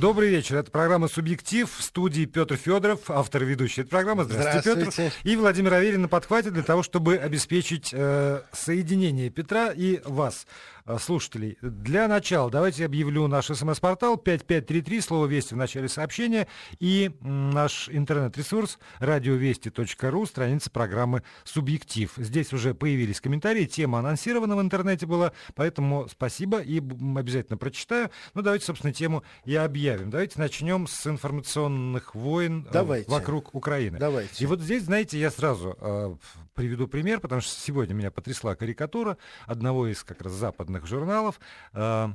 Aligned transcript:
Добрый 0.00 0.28
вечер. 0.28 0.58
Это 0.58 0.70
программа 0.70 1.08
«Субъектив». 1.08 1.68
В 1.68 1.82
студии 1.82 2.24
Петр 2.24 2.54
Федоров, 2.54 3.10
автор 3.10 3.42
и 3.42 3.46
ведущий 3.46 3.80
этой 3.80 3.90
программы. 3.90 4.22
Здравствуйте, 4.22 4.70
Здравствуйте. 4.70 5.10
Петр. 5.10 5.28
И 5.28 5.34
Владимир 5.34 5.74
Аверин 5.74 6.02
на 6.02 6.08
подхвате 6.08 6.50
для 6.50 6.62
того, 6.62 6.84
чтобы 6.84 7.16
обеспечить 7.16 7.90
э, 7.92 8.42
соединение 8.52 9.28
Петра 9.28 9.72
и 9.72 10.00
вас. 10.04 10.46
Э, 10.88 10.96
слушателей. 10.98 11.58
Для 11.60 12.08
начала 12.08 12.50
давайте 12.50 12.86
объявлю 12.86 13.26
наш 13.26 13.48
смс-портал 13.48 14.16
5533, 14.16 15.00
слово 15.02 15.26
«Вести» 15.26 15.52
в 15.52 15.58
начале 15.58 15.86
сообщения, 15.86 16.48
и 16.80 17.10
наш 17.20 17.90
интернет-ресурс 17.90 18.78
радиовести.ру, 18.98 20.24
страница 20.24 20.70
программы 20.70 21.24
«Субъектив». 21.44 22.10
Здесь 22.16 22.54
уже 22.54 22.72
появились 22.72 23.20
комментарии, 23.20 23.66
тема 23.66 23.98
анонсирована 23.98 24.56
в 24.56 24.62
интернете 24.62 25.04
была, 25.04 25.32
поэтому 25.54 26.08
спасибо 26.08 26.60
и 26.60 26.78
обязательно 26.78 27.58
прочитаю. 27.58 28.10
Ну, 28.32 28.40
давайте, 28.40 28.64
собственно, 28.64 28.94
тему 28.94 29.22
и 29.44 29.54
объявим. 29.56 30.08
Давайте 30.08 30.38
начнем 30.38 30.86
с 30.86 31.06
информационных 31.06 32.14
войн 32.14 32.66
э, 32.66 32.72
давайте. 32.72 33.10
вокруг 33.10 33.54
Украины. 33.54 33.98
Давайте. 33.98 34.42
И 34.42 34.46
вот 34.46 34.60
здесь, 34.62 34.84
знаете, 34.84 35.20
я 35.20 35.30
сразу 35.30 35.76
э, 35.78 36.14
приведу 36.54 36.88
пример, 36.88 37.20
потому 37.20 37.40
что 37.40 37.50
сегодня 37.60 37.94
меня 37.94 38.10
потрясла 38.10 38.56
карикатура 38.56 39.18
одного 39.46 39.86
из 39.86 40.02
как 40.02 40.22
раз 40.22 40.32
западных 40.32 40.77
западных 40.78 40.86
журналов 40.86 41.40
э, 41.72 42.08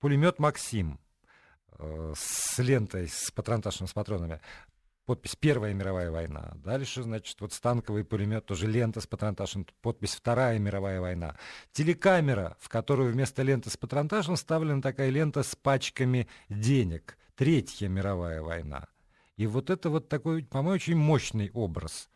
пулемет 0.00 0.38
Максим 0.38 0.98
э, 1.78 2.14
с 2.16 2.58
лентой, 2.58 3.08
с 3.08 3.30
патронташем, 3.30 3.86
с 3.86 3.92
патронами. 3.92 4.40
Подпись 5.04 5.36
«Первая 5.36 5.74
мировая 5.74 6.10
война». 6.10 6.52
Дальше, 6.64 7.02
значит, 7.02 7.40
вот 7.40 7.52
станковый 7.52 8.04
пулемет, 8.04 8.46
тоже 8.46 8.68
лента 8.68 9.00
с 9.00 9.06
патронташем, 9.06 9.66
подпись 9.80 10.14
«Вторая 10.14 10.58
мировая 10.58 11.00
война». 11.00 11.36
Телекамера, 11.72 12.56
в 12.60 12.68
которую 12.68 13.12
вместо 13.12 13.42
ленты 13.42 13.68
с 13.68 13.76
патронташем 13.76 14.36
вставлена 14.36 14.80
такая 14.80 15.10
лента 15.10 15.42
с 15.42 15.56
пачками 15.56 16.28
денег. 16.48 17.18
Третья 17.34 17.88
мировая 17.88 18.42
война. 18.42 18.86
И 19.36 19.46
вот 19.46 19.70
это 19.70 19.90
вот 19.90 20.08
такой, 20.08 20.44
по-моему, 20.44 20.74
очень 20.74 20.96
мощный 20.96 21.50
образ. 21.52 22.08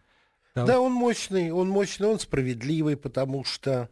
Да, 0.55 0.64
да 0.64 0.80
он 0.80 0.92
мощный, 0.92 1.50
он 1.50 1.68
мощный, 1.68 2.06
он 2.06 2.20
справедливый, 2.20 2.96
потому 2.96 3.42
что 3.42 3.91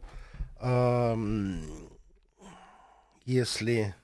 если 3.25 3.95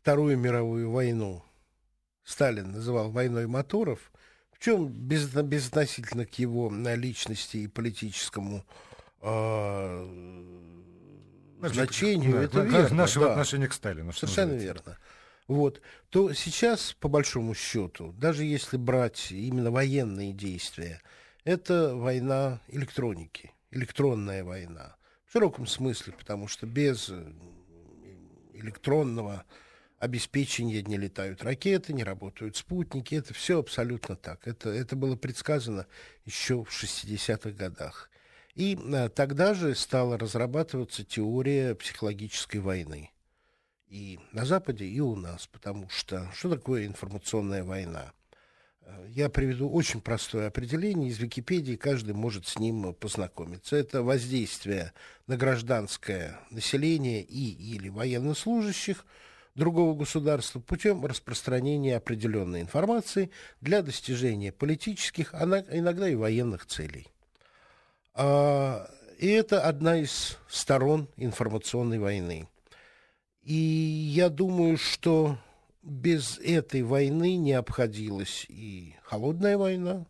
Вторую 0.00 0.38
мировую 0.38 0.90
войну 0.90 1.44
Сталин 2.24 2.72
называл 2.72 3.10
войной 3.10 3.46
моторов, 3.46 4.10
в 4.50 4.58
чем 4.58 4.88
без, 4.88 5.26
безотносительно 5.28 6.24
к 6.24 6.38
его 6.38 6.72
личности 6.94 7.58
и 7.58 7.66
политическому 7.66 8.64
э, 9.20 10.06
значению, 11.62 12.32
да, 12.32 12.42
это 12.42 12.60
верно. 12.60 12.96
Нашего 12.96 13.26
да. 13.26 13.32
отношения 13.32 13.68
к 13.68 13.74
Сталину. 13.74 14.12
Совершенно 14.12 14.52
верно. 14.52 14.96
Вот, 15.48 15.82
то 16.08 16.32
сейчас, 16.32 16.94
по 16.98 17.08
большому 17.08 17.54
счету, 17.54 18.12
даже 18.12 18.44
если 18.44 18.76
брать 18.76 19.32
именно 19.32 19.70
военные 19.70 20.32
действия, 20.32 21.02
это 21.44 21.94
война 21.94 22.60
электроники 22.68 23.52
электронная 23.70 24.44
война. 24.44 24.96
В 25.24 25.32
широком 25.32 25.66
смысле, 25.66 26.12
потому 26.12 26.48
что 26.48 26.66
без 26.66 27.08
э, 27.08 27.32
электронного 28.54 29.44
обеспечения 29.98 30.82
не 30.82 30.96
летают 30.96 31.42
ракеты, 31.42 31.92
не 31.92 32.02
работают 32.02 32.56
спутники. 32.56 33.14
Это 33.14 33.34
все 33.34 33.58
абсолютно 33.60 34.16
так. 34.16 34.46
Это, 34.48 34.70
это 34.70 34.96
было 34.96 35.14
предсказано 35.14 35.86
еще 36.24 36.64
в 36.64 36.70
60-х 36.70 37.50
годах. 37.50 38.10
И 38.54 38.78
а, 38.92 39.08
тогда 39.08 39.54
же 39.54 39.74
стала 39.74 40.18
разрабатываться 40.18 41.04
теория 41.04 41.74
психологической 41.74 42.60
войны. 42.60 43.10
И 43.86 44.18
на 44.32 44.44
Западе, 44.44 44.86
и 44.86 45.00
у 45.00 45.16
нас. 45.16 45.46
Потому 45.46 45.88
что 45.90 46.30
что 46.34 46.48
такое 46.50 46.86
информационная 46.86 47.62
война? 47.62 48.12
Я 49.08 49.28
приведу 49.28 49.68
очень 49.68 50.00
простое 50.00 50.46
определение 50.48 51.10
из 51.10 51.18
Википедии, 51.18 51.76
каждый 51.76 52.14
может 52.14 52.46
с 52.46 52.58
ним 52.58 52.94
познакомиться. 52.94 53.76
Это 53.76 54.02
воздействие 54.02 54.92
на 55.26 55.36
гражданское 55.36 56.38
население 56.50 57.22
и 57.22 57.74
или 57.74 57.88
военнослужащих 57.88 59.04
другого 59.54 59.96
государства 59.96 60.60
путем 60.60 61.04
распространения 61.04 61.96
определенной 61.96 62.60
информации 62.60 63.30
для 63.60 63.82
достижения 63.82 64.52
политических, 64.52 65.34
а 65.34 65.44
иногда 65.70 66.08
и 66.08 66.14
военных 66.14 66.66
целей. 66.66 67.08
А, 68.14 68.88
и 69.18 69.28
это 69.28 69.62
одна 69.62 69.98
из 69.98 70.38
сторон 70.48 71.08
информационной 71.16 71.98
войны. 71.98 72.48
И 73.42 73.54
я 73.54 74.28
думаю, 74.28 74.76
что 74.76 75.38
без 75.82 76.38
этой 76.38 76.82
войны 76.82 77.36
не 77.36 77.52
обходилась 77.52 78.46
и 78.48 78.96
холодная 79.02 79.56
война. 79.56 80.06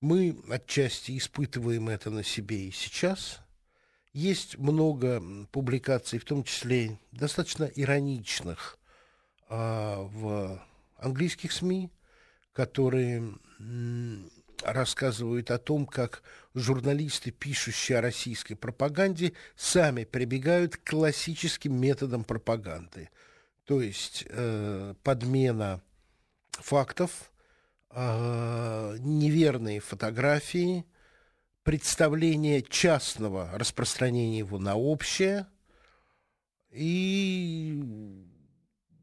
Мы 0.00 0.36
отчасти 0.48 1.16
испытываем 1.16 1.88
это 1.88 2.10
на 2.10 2.22
себе 2.22 2.68
и 2.68 2.70
сейчас. 2.70 3.40
Есть 4.12 4.58
много 4.58 5.22
публикаций, 5.52 6.18
в 6.18 6.24
том 6.24 6.42
числе 6.42 6.98
достаточно 7.12 7.64
ироничных, 7.64 8.78
а, 9.48 10.02
в 10.02 10.60
английских 10.96 11.52
СМИ, 11.52 11.90
которые 12.52 13.34
рассказывают 14.62 15.50
о 15.50 15.58
том, 15.58 15.86
как 15.86 16.22
журналисты, 16.54 17.30
пишущие 17.30 17.98
о 17.98 18.02
российской 18.02 18.54
пропаганде, 18.54 19.32
сами 19.54 20.04
прибегают 20.04 20.76
к 20.76 20.90
классическим 20.90 21.78
методам 21.80 22.24
пропаганды– 22.24 23.10
то 23.64 23.80
есть 23.80 24.24
э, 24.28 24.94
подмена 25.02 25.82
фактов, 26.52 27.32
э, 27.90 28.96
неверные 28.98 29.80
фотографии, 29.80 30.84
представление 31.62 32.62
частного 32.62 33.50
распространения 33.54 34.38
его 34.38 34.58
на 34.58 34.76
общее 34.76 35.46
и 36.70 37.82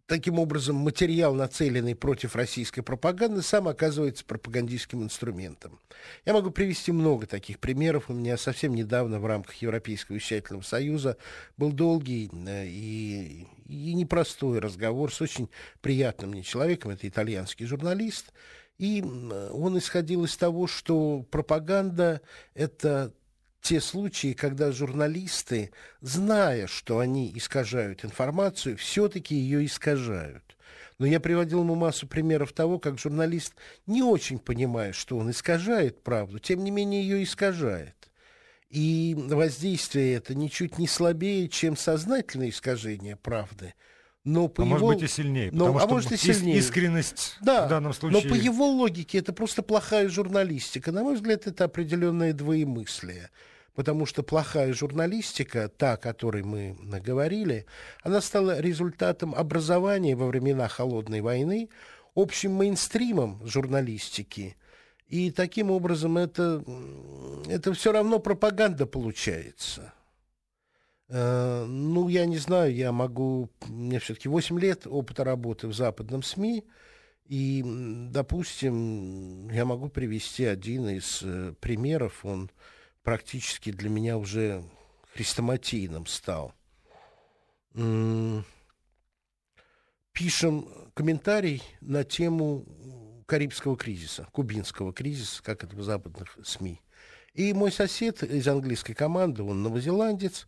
таким 0.07 0.39
образом 0.39 0.77
материал, 0.77 1.35
нацеленный 1.35 1.93
против 1.93 2.35
российской 2.35 2.81
пропаганды, 2.81 3.41
сам 3.41 3.67
оказывается 3.67 4.25
пропагандистским 4.25 5.03
инструментом. 5.03 5.79
Я 6.25 6.33
могу 6.33 6.49
привести 6.49 6.91
много 6.91 7.27
таких 7.27 7.59
примеров. 7.59 8.09
У 8.09 8.13
меня 8.13 8.37
совсем 8.37 8.73
недавно 8.73 9.19
в 9.19 9.25
рамках 9.25 9.55
Европейского 9.55 10.15
вещательного 10.15 10.63
союза 10.63 11.17
был 11.57 11.73
долгий 11.73 12.31
э, 12.47 12.65
и, 12.67 13.47
и 13.67 13.93
непростой 13.93 14.59
разговор 14.59 15.13
с 15.13 15.21
очень 15.21 15.49
приятным 15.81 16.31
мне 16.31 16.41
человеком. 16.41 16.91
Это 16.91 17.07
итальянский 17.07 17.65
журналист. 17.65 18.33
И 18.77 19.01
он 19.01 19.77
исходил 19.77 20.23
из 20.23 20.37
того, 20.37 20.67
что 20.67 21.25
пропаганда— 21.31 22.21
это 22.53 23.11
те 23.67 23.81
случаи, 23.81 24.31
когда 24.31 24.71
журналисты, 24.71 25.71
зная, 25.99 26.67
что 26.67 26.99
они 26.99 27.33
искажают 27.35 28.05
информацию, 28.05 28.77
все-таки 28.77 29.35
ее 29.35 29.65
искажают. 29.65 30.55
Но 30.99 31.05
я 31.05 31.19
приводил 31.19 31.63
ему 31.63 31.75
массу 31.75 32.07
примеров 32.07 32.53
того, 32.53 32.79
как 32.79 32.97
журналист, 32.97 33.55
не 33.85 34.01
очень 34.03 34.39
понимая, 34.39 34.93
что 34.93 35.17
он 35.17 35.31
искажает 35.31 36.01
правду, 36.01 36.39
тем 36.39 36.63
не 36.63 36.71
менее 36.71 37.01
ее 37.01 37.21
искажает. 37.21 38.09
И 38.69 39.13
воздействие 39.17 40.13
это 40.13 40.33
ничуть 40.33 40.77
не 40.77 40.87
слабее, 40.87 41.49
чем 41.49 41.75
сознательное 41.75 42.49
искажение 42.49 43.17
правды. 43.17 43.73
Но 44.23 44.47
по 44.47 44.63
а 44.63 44.65
его... 44.65 44.77
может 44.77 45.01
быть 45.01 45.09
и 45.09 45.13
сильнее, 45.13 45.49
но, 45.51 45.73
потому 45.73 45.77
а 45.77 45.81
что 45.81 45.89
может 45.89 46.11
и 46.13 46.17
сильнее. 46.17 46.57
искренность 46.57 47.35
да, 47.41 47.65
в 47.65 47.69
данном 47.69 47.93
случае... 47.93 48.23
Но 48.23 48.29
по 48.29 48.33
его 48.33 48.65
логике 48.65 49.17
это 49.17 49.33
просто 49.33 49.61
плохая 49.61 50.07
журналистика. 50.07 50.93
На 50.93 51.03
мой 51.03 51.15
взгляд, 51.15 51.47
это 51.47 51.65
определенное 51.65 52.31
двоемыслие 52.31 53.29
потому 53.77 54.07
что 54.07 54.23
плохая 54.23 54.73
журналистика, 54.73 55.69
та, 55.69 55.93
о 55.93 55.97
которой 55.97 56.41
мы 56.41 56.75
наговорили, 56.81 57.67
она 58.01 58.21
стала 58.21 58.59
результатом 58.59 59.35
образования 59.35 60.15
во 60.15 60.25
времена 60.25 60.67
Холодной 60.67 61.21
войны, 61.21 61.69
общим 62.15 62.53
мейнстримом 62.53 63.39
журналистики. 63.45 64.57
И 65.05 65.29
таким 65.29 65.69
образом 65.69 66.17
это, 66.17 66.63
это 67.47 67.71
все 67.73 67.91
равно 67.91 68.17
пропаганда 68.17 68.87
получается. 68.87 69.93
Э, 71.09 71.63
ну, 71.67 72.07
я 72.09 72.25
не 72.25 72.39
знаю, 72.39 72.73
я 72.73 72.91
могу... 72.91 73.51
Меня 73.67 73.99
все-таки 73.99 74.27
8 74.27 74.59
лет 74.59 74.87
опыта 74.87 75.23
работы 75.23 75.67
в 75.67 75.75
западном 75.75 76.23
СМИ, 76.23 76.65
и, 77.27 77.61
допустим, 78.09 79.51
я 79.51 79.65
могу 79.65 79.87
привести 79.89 80.45
один 80.45 80.89
из 80.89 81.21
э, 81.21 81.53
примеров. 81.59 82.25
Он 82.25 82.49
практически 83.07 83.71
для 83.71 83.89
меня 83.89 84.17
уже 84.17 84.65
хрестоматийным 85.13 86.05
стал. 86.07 86.53
Пишем 90.11 90.91
комментарий 90.93 91.63
на 91.79 92.03
тему 92.03 92.65
Карибского 93.25 93.77
кризиса, 93.77 94.27
кубинского 94.33 94.91
кризиса, 94.91 95.41
как 95.41 95.63
это 95.63 95.73
в 95.77 95.83
западных 95.83 96.37
СМИ. 96.43 96.81
И 97.33 97.53
мой 97.53 97.71
сосед 97.71 98.23
из 98.23 98.45
английской 98.45 98.93
команды, 98.93 99.41
он 99.41 99.63
новозеландец, 99.63 100.45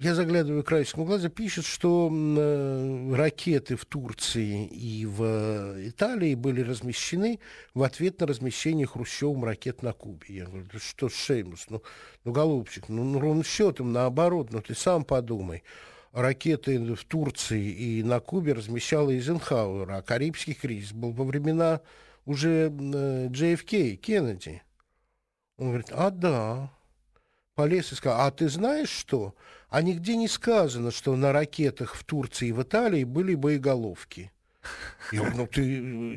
я 0.00 0.14
заглядываю 0.14 0.62
краешком 0.62 1.04
глаза, 1.04 1.28
пишет, 1.28 1.64
что 1.64 2.08
э, 2.12 3.14
ракеты 3.14 3.74
в 3.74 3.84
Турции 3.84 4.66
и 4.66 5.04
в 5.04 5.88
Италии 5.88 6.36
были 6.36 6.60
размещены 6.60 7.40
в 7.74 7.82
ответ 7.82 8.20
на 8.20 8.28
размещение 8.28 8.86
Хрущевым 8.86 9.44
ракет 9.44 9.82
на 9.82 9.92
Кубе. 9.92 10.26
Я 10.28 10.46
говорю, 10.46 10.68
что, 10.78 11.08
Шеймус, 11.08 11.66
ну, 11.68 11.82
ну 12.24 12.32
голубчик, 12.32 12.88
ну, 12.88 13.02
ну 13.02 13.18
ровно 13.18 13.42
счетом 13.42 13.92
наоборот, 13.92 14.52
ну 14.52 14.62
ты 14.62 14.74
сам 14.74 15.04
подумай. 15.04 15.64
Ракеты 16.12 16.94
в 16.94 17.04
Турции 17.04 17.68
и 17.68 18.02
на 18.04 18.20
Кубе 18.20 18.52
размещала 18.52 19.10
Эйзенхауэр, 19.10 19.90
а 19.90 20.02
Карибский 20.02 20.54
кризис 20.54 20.92
был 20.92 21.10
во 21.10 21.24
времена 21.24 21.80
уже 22.24 22.68
э, 22.70 23.28
JFK, 23.28 23.96
Кеннеди. 23.96 24.62
Он 25.56 25.68
говорит, 25.68 25.90
а 25.90 26.10
да, 26.10 26.70
полез 27.58 27.90
и 27.90 27.96
сказал, 27.96 28.20
а 28.20 28.30
ты 28.30 28.48
знаешь 28.48 28.88
что? 28.88 29.34
А 29.68 29.82
нигде 29.82 30.14
не 30.14 30.28
сказано, 30.28 30.92
что 30.92 31.16
на 31.16 31.32
ракетах 31.32 31.96
в 31.96 32.04
Турции 32.04 32.50
и 32.50 32.52
в 32.52 32.62
Италии 32.62 33.02
были 33.02 33.34
боеголовки. 33.34 34.30
Я 35.10 35.22
говорю, 35.22 35.36
ну 35.38 35.46
ты 35.48 35.62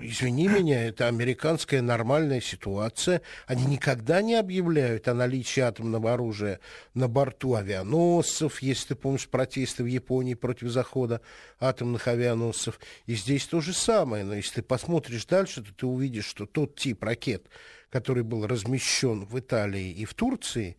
извини 0.06 0.48
меня, 0.48 0.86
это 0.86 1.08
американская 1.08 1.82
нормальная 1.82 2.42
ситуация. 2.42 3.24
Они 3.48 3.66
никогда 3.66 4.22
не 4.22 4.36
объявляют 4.36 5.08
о 5.08 5.16
наличии 5.16 5.62
атомного 5.62 6.14
оружия 6.14 6.60
на 6.94 7.08
борту 7.08 7.56
авианосцев, 7.56 8.62
если 8.62 8.90
ты 8.90 8.96
помнишь 8.96 9.28
протесты 9.28 9.82
в 9.84 9.88
Японии 9.88 10.36
против 10.36 10.70
захода 10.70 11.22
атомных 11.60 12.08
авианосцев. 12.08 12.80
И 13.08 13.16
здесь 13.16 13.48
то 13.48 13.62
же 13.62 13.74
самое. 13.74 14.24
Но 14.24 14.36
если 14.36 14.58
ты 14.58 14.62
посмотришь 14.62 15.26
дальше, 15.26 15.64
то 15.64 15.74
ты 15.74 15.88
увидишь, 15.88 16.26
что 16.26 16.46
тот 16.46 16.76
тип 16.76 17.04
ракет, 17.04 17.48
который 17.90 18.22
был 18.22 18.46
размещен 18.46 19.26
в 19.26 19.40
Италии 19.40 19.90
и 19.90 20.06
в 20.06 20.14
Турции, 20.14 20.78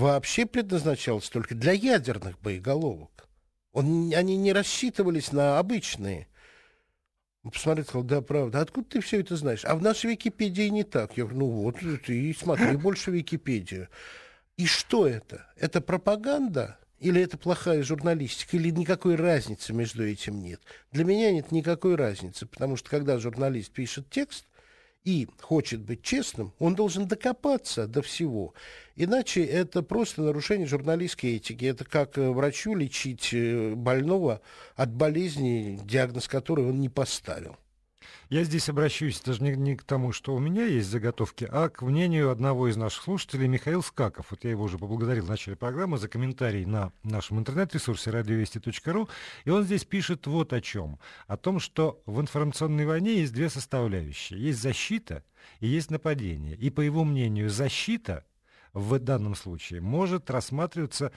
вообще 0.00 0.46
предназначался 0.46 1.30
только 1.30 1.54
для 1.54 1.72
ядерных 1.72 2.40
боеголовок. 2.40 3.28
Он, 3.72 4.12
они 4.14 4.36
не 4.36 4.52
рассчитывались 4.52 5.32
на 5.32 5.58
обычные. 5.58 6.26
Он 7.42 7.52
посмотрел, 7.52 7.84
сказал, 7.86 8.02
да, 8.04 8.20
правда. 8.20 8.60
Откуда 8.60 8.88
ты 8.88 9.00
все 9.00 9.20
это 9.20 9.36
знаешь? 9.36 9.64
А 9.64 9.74
в 9.76 9.82
нашей 9.82 10.10
Википедии 10.10 10.68
не 10.68 10.84
так. 10.84 11.16
Я 11.16 11.24
говорю, 11.24 11.38
ну 11.38 11.46
вот, 11.46 11.76
ты 12.04 12.34
смотри 12.38 12.76
больше 12.76 13.10
Википедию. 13.10 13.88
И 14.56 14.66
что 14.66 15.06
это? 15.06 15.46
Это 15.56 15.80
пропаганда? 15.80 16.78
Или 16.98 17.22
это 17.22 17.38
плохая 17.38 17.82
журналистика? 17.82 18.56
Или 18.56 18.70
никакой 18.70 19.14
разницы 19.14 19.72
между 19.72 20.06
этим 20.06 20.42
нет? 20.42 20.60
Для 20.92 21.04
меня 21.04 21.32
нет 21.32 21.50
никакой 21.50 21.94
разницы, 21.94 22.44
потому 22.44 22.76
что 22.76 22.90
когда 22.90 23.18
журналист 23.18 23.72
пишет 23.72 24.10
текст, 24.10 24.44
и 25.04 25.28
хочет 25.40 25.80
быть 25.80 26.02
честным, 26.02 26.52
он 26.58 26.74
должен 26.74 27.06
докопаться 27.06 27.86
до 27.86 28.02
всего. 28.02 28.54
Иначе 28.96 29.42
это 29.44 29.82
просто 29.82 30.22
нарушение 30.22 30.66
журналистской 30.66 31.36
этики. 31.36 31.64
Это 31.64 31.84
как 31.84 32.18
э, 32.18 32.28
врачу 32.30 32.74
лечить 32.74 33.30
э, 33.32 33.74
больного 33.74 34.42
от 34.76 34.92
болезни, 34.92 35.80
диагноз 35.84 36.28
которой 36.28 36.66
он 36.66 36.80
не 36.80 36.88
поставил. 36.88 37.56
Я 38.28 38.44
здесь 38.44 38.68
обращусь 38.68 39.20
даже 39.20 39.42
не, 39.42 39.56
не 39.56 39.76
к 39.76 39.82
тому, 39.82 40.12
что 40.12 40.34
у 40.34 40.38
меня 40.38 40.64
есть 40.64 40.88
заготовки, 40.88 41.48
а 41.50 41.68
к 41.68 41.82
мнению 41.82 42.30
одного 42.30 42.68
из 42.68 42.76
наших 42.76 43.02
слушателей, 43.02 43.48
Михаил 43.48 43.82
Скаков. 43.82 44.26
Вот 44.30 44.44
я 44.44 44.50
его 44.50 44.64
уже 44.64 44.78
поблагодарил 44.78 45.24
в 45.24 45.28
начале 45.28 45.56
программы 45.56 45.98
за 45.98 46.08
комментарий 46.08 46.64
на 46.64 46.92
нашем 47.02 47.38
интернет-ресурсе 47.38 48.10
радиовести.ру. 48.10 49.08
И 49.44 49.50
он 49.50 49.64
здесь 49.64 49.84
пишет 49.84 50.26
вот 50.26 50.52
о 50.52 50.60
чем. 50.60 50.98
О 51.26 51.36
том, 51.36 51.60
что 51.60 52.02
в 52.06 52.20
информационной 52.20 52.86
войне 52.86 53.20
есть 53.20 53.32
две 53.32 53.48
составляющие. 53.48 54.40
Есть 54.40 54.62
защита 54.62 55.24
и 55.60 55.66
есть 55.66 55.90
нападение. 55.90 56.56
И 56.56 56.70
по 56.70 56.80
его 56.80 57.04
мнению, 57.04 57.50
защита 57.50 58.24
в 58.72 58.98
данном 58.98 59.34
случае 59.34 59.80
может 59.80 60.30
рассматриваться 60.30 61.12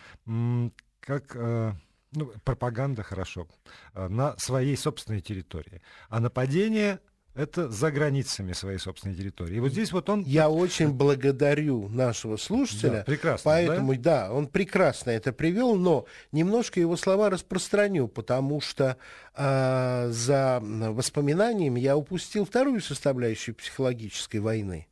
как... 0.99 1.35
Э, 1.35 1.73
ну, 2.13 2.31
пропаганда 2.43 3.03
хорошо, 3.03 3.47
э, 3.93 4.07
на 4.07 4.37
своей 4.37 4.77
собственной 4.77 5.21
территории. 5.21 5.81
А 6.09 6.19
нападение 6.19 6.99
это 7.35 7.67
за 7.69 7.91
границами 7.91 8.53
своей 8.53 8.77
собственной 8.77 9.15
территории. 9.15 9.55
И 9.55 9.59
вот 9.59 9.71
здесь 9.71 9.91
вот 9.91 10.07
он... 10.09 10.21
Я 10.23 10.49
очень 10.49 10.91
благодарю 10.91 11.89
нашего 11.89 12.37
слушателя. 12.37 12.97
Да, 12.97 13.03
прекрасно, 13.03 13.51
Поэтому, 13.51 13.95
да? 13.95 14.27
да, 14.27 14.33
он 14.33 14.47
прекрасно 14.47 15.09
это 15.09 15.33
привел, 15.33 15.75
но 15.75 16.05
немножко 16.31 16.79
его 16.79 16.95
слова 16.95 17.31
распространю, 17.31 18.07
потому 18.07 18.61
что 18.61 18.97
э, 19.35 20.07
за 20.11 20.59
воспоминаниями 20.61 21.79
я 21.79 21.97
упустил 21.97 22.45
вторую 22.45 22.81
составляющую 22.81 23.55
психологической 23.55 24.39
войны. 24.39 24.87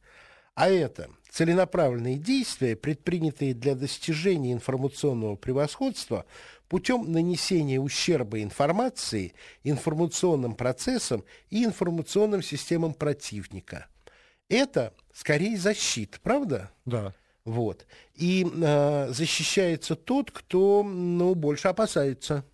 А 0.56 0.68
это 0.68 1.10
целенаправленные 1.30 2.18
действия, 2.18 2.76
предпринятые 2.76 3.54
для 3.54 3.76
достижения 3.76 4.52
информационного 4.52 5.36
превосходства 5.36 6.26
путем 6.72 7.12
нанесения 7.12 7.82
ущерба 7.82 8.42
информации, 8.42 9.34
информационным 9.66 10.56
процессам 10.56 11.26
и 11.50 11.66
информационным 11.66 12.42
системам 12.42 12.94
противника. 12.94 13.88
Это 14.48 14.94
скорее 15.14 15.58
защита, 15.58 16.18
правда? 16.24 16.72
Да. 16.86 17.14
Вот. 17.44 17.86
И 18.16 18.50
э, 18.50 19.08
защищается 19.10 19.98
тот, 19.98 20.32
кто 20.32 20.82
ну, 20.84 21.36
больше 21.36 21.68
опасается. 21.68 22.46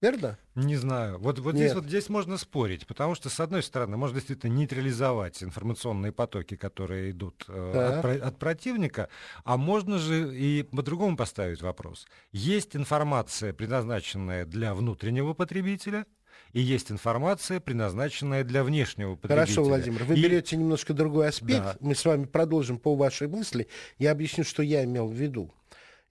Верно? 0.00 0.38
Не 0.54 0.76
знаю. 0.76 1.18
Вот, 1.18 1.40
вот 1.40 1.56
здесь 1.56 1.74
вот 1.74 1.84
здесь 1.84 2.08
можно 2.08 2.36
спорить, 2.36 2.86
потому 2.86 3.16
что, 3.16 3.28
с 3.30 3.40
одной 3.40 3.64
стороны, 3.64 3.96
можно 3.96 4.16
действительно 4.16 4.52
нейтрализовать 4.52 5.42
информационные 5.42 6.12
потоки, 6.12 6.56
которые 6.56 7.10
идут 7.10 7.44
э, 7.48 8.00
от, 8.00 8.22
от 8.22 8.38
противника, 8.38 9.08
а 9.42 9.56
можно 9.56 9.98
же 9.98 10.36
и 10.36 10.62
по-другому 10.62 11.16
поставить 11.16 11.62
вопрос. 11.62 12.06
Есть 12.30 12.76
информация, 12.76 13.52
предназначенная 13.52 14.46
для 14.46 14.72
внутреннего 14.72 15.34
потребителя, 15.34 16.06
и 16.52 16.60
есть 16.60 16.92
информация, 16.92 17.58
предназначенная 17.58 18.44
для 18.44 18.62
внешнего 18.62 19.16
потребителя. 19.16 19.46
Хорошо, 19.46 19.64
Владимир, 19.64 20.04
вы 20.04 20.14
и... 20.14 20.22
берете 20.22 20.56
немножко 20.56 20.94
другой 20.94 21.28
аспект. 21.28 21.64
Да. 21.64 21.76
Мы 21.80 21.96
с 21.96 22.04
вами 22.04 22.24
продолжим 22.24 22.78
по 22.78 22.94
вашей 22.94 23.26
мысли. 23.26 23.66
Я 23.98 24.12
объясню, 24.12 24.44
что 24.44 24.62
я 24.62 24.84
имел 24.84 25.08
в 25.08 25.12
виду. 25.12 25.52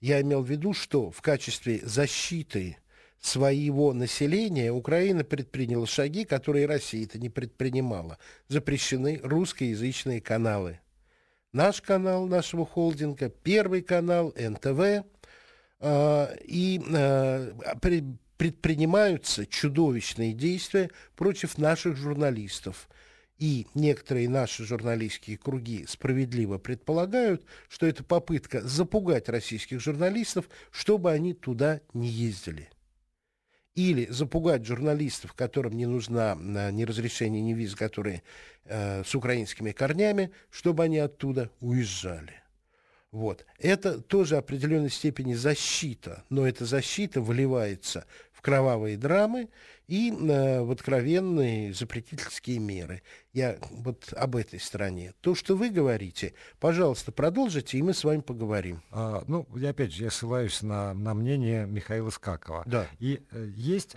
Я 0.00 0.20
имел 0.20 0.42
в 0.42 0.50
виду, 0.50 0.74
что 0.74 1.10
в 1.10 1.22
качестве 1.22 1.80
защиты 1.82 2.76
своего 3.20 3.92
населения 3.92 4.72
Украина 4.72 5.24
предприняла 5.24 5.86
шаги, 5.86 6.24
которые 6.24 6.66
Россия-то 6.66 7.18
не 7.18 7.28
предпринимала. 7.28 8.18
Запрещены 8.48 9.20
русскоязычные 9.22 10.20
каналы. 10.20 10.80
Наш 11.52 11.80
канал 11.80 12.26
нашего 12.26 12.64
холдинга, 12.66 13.28
Первый 13.28 13.82
канал, 13.82 14.34
НТВ. 14.36 15.04
Э, 15.80 16.36
и 16.44 16.80
э, 16.86 17.52
предпринимаются 18.36 19.46
чудовищные 19.46 20.32
действия 20.32 20.90
против 21.16 21.58
наших 21.58 21.96
журналистов. 21.96 22.88
И 23.38 23.68
некоторые 23.74 24.28
наши 24.28 24.64
журналистские 24.64 25.38
круги 25.38 25.86
справедливо 25.86 26.58
предполагают, 26.58 27.44
что 27.68 27.86
это 27.86 28.02
попытка 28.02 28.60
запугать 28.62 29.28
российских 29.28 29.80
журналистов, 29.80 30.48
чтобы 30.72 31.12
они 31.12 31.34
туда 31.34 31.80
не 31.94 32.08
ездили 32.08 32.68
или 33.78 34.06
запугать 34.10 34.66
журналистов, 34.66 35.34
которым 35.34 35.76
не 35.76 35.86
нужна 35.86 36.36
э, 36.36 36.72
ни 36.72 36.82
разрешение, 36.82 37.40
ни 37.40 37.54
виз, 37.54 37.76
которые 37.76 38.24
э, 38.64 39.04
с 39.04 39.14
украинскими 39.14 39.70
корнями, 39.70 40.32
чтобы 40.50 40.82
они 40.82 40.98
оттуда 40.98 41.52
уезжали. 41.60 42.42
Вот. 43.10 43.46
Это 43.58 44.00
тоже 44.00 44.36
определенной 44.36 44.90
степени 44.90 45.34
защита, 45.34 46.24
но 46.28 46.46
эта 46.46 46.66
защита 46.66 47.20
выливается 47.22 48.04
в 48.32 48.42
кровавые 48.42 48.96
драмы 48.96 49.48
и 49.86 50.12
э, 50.12 50.60
в 50.60 50.70
откровенные 50.70 51.72
запретительские 51.72 52.58
меры. 52.58 53.02
Я 53.32 53.58
вот 53.70 54.12
об 54.12 54.36
этой 54.36 54.60
стороне. 54.60 55.14
То, 55.22 55.34
что 55.34 55.56
вы 55.56 55.70
говорите, 55.70 56.34
пожалуйста, 56.60 57.10
продолжите, 57.10 57.78
и 57.78 57.82
мы 57.82 57.94
с 57.94 58.04
вами 58.04 58.20
поговорим. 58.20 58.82
А, 58.90 59.24
ну, 59.26 59.48
я 59.56 59.70
опять 59.70 59.92
же, 59.92 60.04
я 60.04 60.10
ссылаюсь 60.10 60.62
на, 60.62 60.92
на 60.92 61.14
мнение 61.14 61.66
Михаила 61.66 62.10
Скакова. 62.10 62.62
Да. 62.66 62.86
И 62.98 63.22
э, 63.30 63.48
есть 63.56 63.96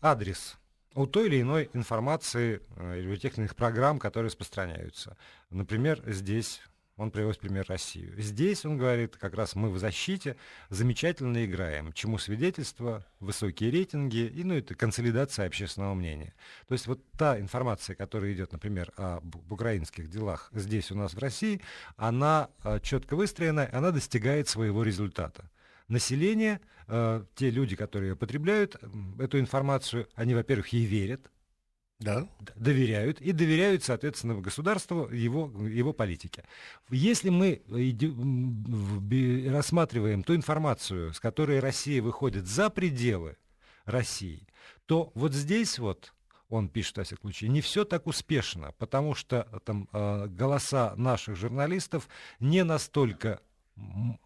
адрес 0.00 0.56
у 0.94 1.06
той 1.06 1.28
или 1.28 1.42
иной 1.42 1.70
информации 1.74 2.60
э, 2.76 2.98
или 2.98 3.12
у 3.12 3.16
тех 3.16 3.34
или 3.34 3.42
иных 3.42 3.54
программ, 3.54 3.98
которые 3.98 4.28
распространяются. 4.28 5.16
Например, 5.50 6.02
здесь 6.06 6.62
он 6.98 7.12
приводит 7.12 7.40
пример 7.40 7.64
Россию. 7.68 8.12
Здесь, 8.20 8.64
он 8.64 8.76
говорит, 8.76 9.16
как 9.16 9.34
раз 9.34 9.54
мы 9.54 9.70
в 9.70 9.78
защите 9.78 10.36
замечательно 10.68 11.44
играем, 11.44 11.92
чему 11.92 12.18
свидетельство, 12.18 13.06
высокие 13.20 13.70
рейтинги 13.70 14.26
и, 14.26 14.42
ну, 14.42 14.54
это 14.54 14.74
консолидация 14.74 15.46
общественного 15.46 15.94
мнения. 15.94 16.34
То 16.66 16.72
есть 16.72 16.88
вот 16.88 17.00
та 17.12 17.38
информация, 17.38 17.94
которая 17.94 18.32
идет, 18.32 18.52
например, 18.52 18.92
об 18.96 19.36
украинских 19.50 20.10
делах 20.10 20.50
здесь 20.52 20.90
у 20.90 20.96
нас 20.96 21.14
в 21.14 21.18
России, 21.18 21.60
она 21.96 22.50
э, 22.64 22.80
четко 22.82 23.14
выстроена, 23.14 23.68
она 23.72 23.92
достигает 23.92 24.48
своего 24.48 24.82
результата. 24.82 25.48
Население, 25.86 26.60
э, 26.88 27.24
те 27.36 27.50
люди, 27.50 27.76
которые 27.76 28.16
потребляют 28.16 28.76
эту 29.20 29.38
информацию, 29.38 30.08
они, 30.16 30.34
во-первых, 30.34 30.68
ей 30.68 30.84
верят, 30.84 31.30
Да. 31.98 32.28
Доверяют 32.54 33.20
и 33.20 33.32
доверяют, 33.32 33.82
соответственно, 33.82 34.40
государству, 34.40 35.08
его, 35.08 35.50
его 35.66 35.92
политике. 35.92 36.44
Если 36.90 37.28
мы 37.28 37.62
рассматриваем 39.50 40.22
ту 40.22 40.36
информацию, 40.36 41.12
с 41.12 41.18
которой 41.18 41.58
Россия 41.58 42.00
выходит 42.00 42.46
за 42.46 42.70
пределы 42.70 43.36
России, 43.84 44.46
то 44.86 45.10
вот 45.14 45.34
здесь 45.34 45.80
вот 45.80 46.12
он 46.48 46.68
пишет, 46.68 46.98
во 46.98 47.04
всяком 47.04 47.30
случае, 47.30 47.50
не 47.50 47.60
все 47.60 47.84
так 47.84 48.06
успешно, 48.06 48.72
потому 48.78 49.14
что 49.14 49.46
там 49.64 49.88
э, 49.92 50.26
голоса 50.28 50.94
наших 50.96 51.36
журналистов 51.36 52.08
не 52.40 52.64
настолько 52.64 53.40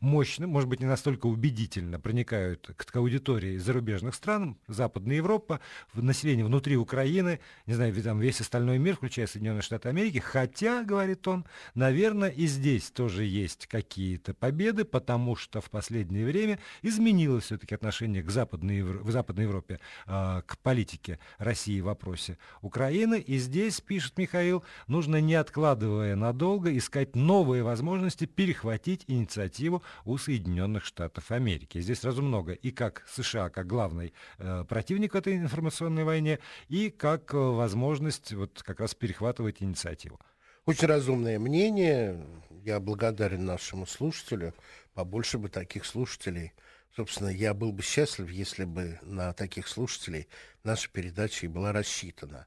мощно, 0.01 0.47
может 0.47 0.69
быть, 0.69 0.81
не 0.81 0.87
настолько 0.87 1.27
убедительно 1.27 2.01
проникают 2.01 2.73
к, 2.77 2.85
к 2.85 2.97
аудитории 2.97 3.59
зарубежных 3.59 4.15
стран, 4.15 4.57
Западная 4.67 5.17
Европа, 5.17 5.61
в 5.93 6.03
население 6.03 6.45
внутри 6.45 6.77
Украины, 6.77 7.41
не 7.67 7.75
знаю, 7.75 7.95
там 8.03 8.21
весь 8.21 8.41
остальной 8.41 8.79
мир, 8.79 8.97
включая 8.97 9.27
Соединенные 9.27 9.63
Штаты 9.63 9.89
Америки, 9.89 10.19
хотя, 10.19 10.83
говорит 10.83 11.27
он, 11.29 11.45
наверное, 11.75 12.31
и 12.31 12.47
здесь 12.47 12.91
тоже 12.91 13.25
есть 13.25 13.67
какие-то 13.67 14.35
победы, 14.35 14.85
потому 14.85 15.37
что 15.37 15.61
в 15.61 15.71
последнее 15.71 16.25
время 16.25 16.59
изменилось 16.83 17.45
все-таки 17.45 17.75
отношение 17.75 18.23
к 18.23 18.31
Западной, 18.31 18.83
в 18.83 19.11
Западной 19.11 19.45
Европе, 19.45 19.81
э, 20.07 20.43
к 20.47 20.59
политике 20.59 21.19
России 21.39 21.81
в 21.81 21.85
вопросе 21.85 22.39
Украины, 22.61 23.21
и 23.21 23.39
здесь, 23.39 23.81
пишет 23.81 24.19
Михаил, 24.19 24.65
нужно, 24.87 25.21
не 25.21 25.35
откладывая 25.35 26.17
надолго, 26.17 26.77
искать 26.77 27.15
новые 27.15 27.63
возможности 27.63 28.25
перехватить 28.25 29.05
инициативу 29.07 29.42
инициативу 29.43 29.83
у 30.05 30.19
Соединенных 30.19 30.85
Штатов 30.85 31.31
Америки. 31.31 31.81
Здесь 31.81 32.01
сразу 32.01 32.23
много. 32.23 32.53
И 32.53 32.71
как 32.71 33.05
США, 33.09 33.51
как 33.51 33.67
главный 33.67 34.13
э, 34.39 34.65
противник 34.69 35.15
этой 35.15 35.37
информационной 35.37 36.05
войне, 36.05 36.39
и 36.69 36.91
как 36.91 37.35
э, 37.35 37.37
возможность 37.37 38.33
вот 38.33 38.63
как 38.63 38.81
раз 38.81 38.95
перехватывать 38.95 39.63
инициативу. 39.63 40.19
Очень 40.65 40.89
разумное 40.89 41.39
мнение. 41.39 42.25
Я 42.65 42.79
благодарен 42.79 43.45
нашему 43.45 43.87
слушателю. 43.87 44.55
Побольше 44.95 45.39
бы 45.39 45.49
таких 45.49 45.85
слушателей. 45.85 46.53
Собственно, 46.95 47.29
я 47.29 47.55
был 47.55 47.73
бы 47.73 47.83
счастлив, 47.83 48.31
если 48.31 48.65
бы 48.65 48.99
на 49.03 49.33
таких 49.33 49.67
слушателей 49.67 50.29
наша 50.63 50.91
передача 50.91 51.47
и 51.47 51.49
была 51.49 51.73
рассчитана. 51.73 52.47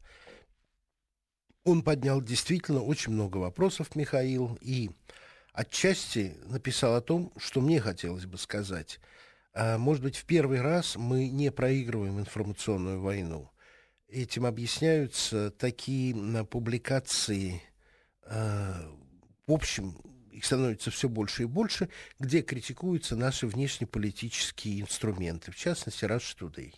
Он 1.64 1.82
поднял 1.82 2.22
действительно 2.22 2.84
очень 2.84 3.12
много 3.12 3.38
вопросов, 3.38 3.96
Михаил, 3.96 4.60
и 4.62 4.92
отчасти 5.56 6.36
написал 6.46 6.96
о 6.96 7.02
том, 7.02 7.32
что 7.38 7.62
мне 7.62 7.80
хотелось 7.80 8.26
бы 8.26 8.38
сказать. 8.38 9.00
А, 9.54 9.78
может 9.78 10.04
быть, 10.04 10.18
в 10.18 10.26
первый 10.26 10.62
раз 10.62 10.96
мы 10.98 11.30
не 11.30 11.52
проигрываем 11.52 12.20
информационную 12.20 13.02
войну. 13.02 13.50
Этим 14.08 14.46
объясняются 14.46 15.52
такие 15.52 16.14
публикации, 16.46 17.62
а, 18.24 18.94
в 19.48 19.52
общем, 19.52 19.98
их 20.32 20.44
становится 20.44 20.92
все 20.92 21.08
больше 21.08 21.44
и 21.44 21.46
больше, 21.46 21.90
где 22.20 22.42
критикуются 22.42 23.16
наши 23.16 23.48
внешнеполитические 23.48 24.82
инструменты, 24.82 25.52
в 25.52 25.56
частности, 25.56 26.04
Rush 26.04 26.38
Today 26.38 26.74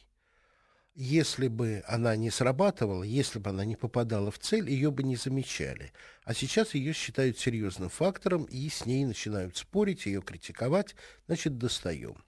если 0.98 1.48
бы 1.48 1.84
она 1.88 2.16
не 2.16 2.32
срабатывала, 2.32 3.04
если 3.04 3.38
бы 3.38 3.52
она 3.52 3.64
не 3.64 3.76
попадала 3.76 4.32
в 4.32 4.40
цель, 4.40 4.68
ее 4.68 4.90
бы 4.90 5.04
не 5.04 5.16
замечали. 5.16 5.94
А 6.24 6.34
сейчас 6.34 6.74
ее 6.74 6.92
считают 6.92 7.38
серьезным 7.38 7.90
фактором, 7.90 8.46
и 8.46 8.68
с 8.68 8.88
ней 8.88 9.06
начинают 9.06 9.56
спорить, 9.58 10.08
ее 10.08 10.24
критиковать, 10.24 10.96
значит, 11.28 11.60
достаем. 11.60 12.24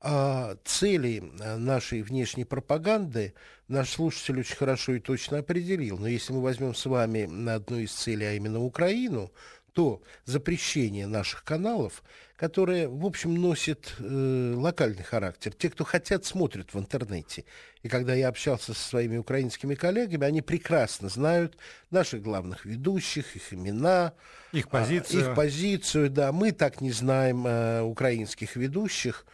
А 0.00 0.58
цели 0.66 1.32
э, 1.40 1.56
нашей 1.56 2.02
внешней 2.02 2.44
пропаганды 2.44 3.32
наш 3.68 3.88
слушатель 3.88 4.40
очень 4.40 4.56
хорошо 4.56 4.92
и 4.92 5.00
точно 5.00 5.38
определил. 5.38 5.96
Но 5.96 6.06
если 6.06 6.34
мы 6.34 6.42
возьмем 6.42 6.74
с 6.74 6.84
вами 6.84 7.24
на 7.24 7.54
одну 7.54 7.78
из 7.78 7.92
целей, 7.92 8.26
а 8.26 8.32
именно 8.34 8.60
Украину, 8.60 9.32
то 9.72 10.02
запрещение 10.26 11.06
наших 11.06 11.42
каналов, 11.42 12.02
которое, 12.44 12.88
в 12.88 13.06
общем, 13.06 13.34
носит 13.36 13.94
э, 13.98 14.54
локальный 14.54 15.02
характер. 15.02 15.54
Те, 15.54 15.70
кто 15.70 15.82
хотят, 15.82 16.26
смотрят 16.26 16.74
в 16.74 16.78
интернете. 16.78 17.46
И 17.82 17.88
когда 17.88 18.12
я 18.12 18.28
общался 18.28 18.74
со 18.74 18.88
своими 18.88 19.16
украинскими 19.16 19.74
коллегами, 19.74 20.26
они 20.26 20.42
прекрасно 20.42 21.08
знают 21.08 21.56
наших 21.90 22.20
главных 22.20 22.66
ведущих, 22.66 23.34
их 23.34 23.54
имена, 23.54 24.12
их 24.52 24.68
позицию. 24.68 25.26
А, 25.26 25.30
их 25.30 25.34
позицию, 25.34 26.10
да. 26.10 26.32
Мы 26.32 26.52
так 26.52 26.82
не 26.82 26.92
знаем 26.92 27.46
э, 27.46 27.80
украинских 27.80 28.56
ведущих, 28.56 29.24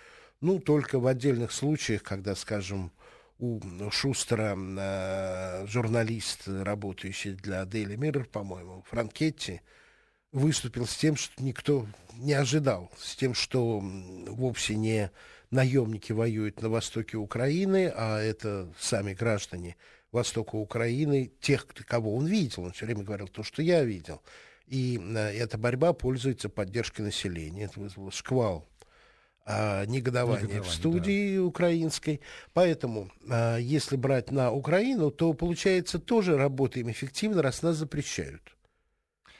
ну, 0.40 0.60
только 0.60 1.00
в 1.00 1.08
отдельных 1.08 1.50
случаях, 1.50 2.04
когда, 2.04 2.36
скажем, 2.36 2.92
у 3.40 3.60
Шустера 3.90 4.56
э, 4.56 5.66
журналист, 5.66 6.42
работающий 6.46 7.32
для 7.32 7.62
Daily 7.62 7.96
Mirror, 7.96 8.26
по-моему, 8.26 8.84
Франкетти, 8.88 9.62
выступил 10.32 10.86
с 10.86 10.96
тем, 10.96 11.16
что 11.16 11.42
никто 11.42 11.86
не 12.14 12.34
ожидал, 12.34 12.90
с 12.98 13.16
тем, 13.16 13.34
что 13.34 13.80
вовсе 13.80 14.76
не 14.76 15.10
наемники 15.50 16.12
воюют 16.12 16.62
на 16.62 16.68
востоке 16.68 17.16
Украины, 17.16 17.92
а 17.94 18.20
это 18.20 18.68
сами 18.78 19.14
граждане 19.14 19.76
востока 20.12 20.56
Украины, 20.56 21.32
тех, 21.40 21.66
кого 21.66 22.14
он 22.16 22.26
видел. 22.26 22.64
Он 22.64 22.72
все 22.72 22.86
время 22.86 23.02
говорил 23.02 23.28
то, 23.28 23.42
что 23.42 23.62
я 23.62 23.82
видел. 23.84 24.22
И 24.66 25.00
э, 25.00 25.36
эта 25.36 25.58
борьба 25.58 25.92
пользуется 25.92 26.48
поддержкой 26.48 27.02
населения. 27.02 27.64
Это 27.64 27.80
вызвало 27.80 28.12
шквал 28.12 28.68
а, 29.44 29.84
негодования 29.86 30.42
Негодование, 30.42 30.62
в 30.62 30.72
студии 30.72 31.36
да. 31.36 31.42
украинской. 31.42 32.20
Поэтому, 32.52 33.10
а, 33.28 33.56
если 33.56 33.96
брать 33.96 34.30
на 34.30 34.52
Украину, 34.52 35.10
то 35.10 35.32
получается 35.32 35.98
тоже 35.98 36.36
работаем 36.36 36.90
эффективно, 36.90 37.42
раз 37.42 37.62
нас 37.62 37.76
запрещают 37.76 38.56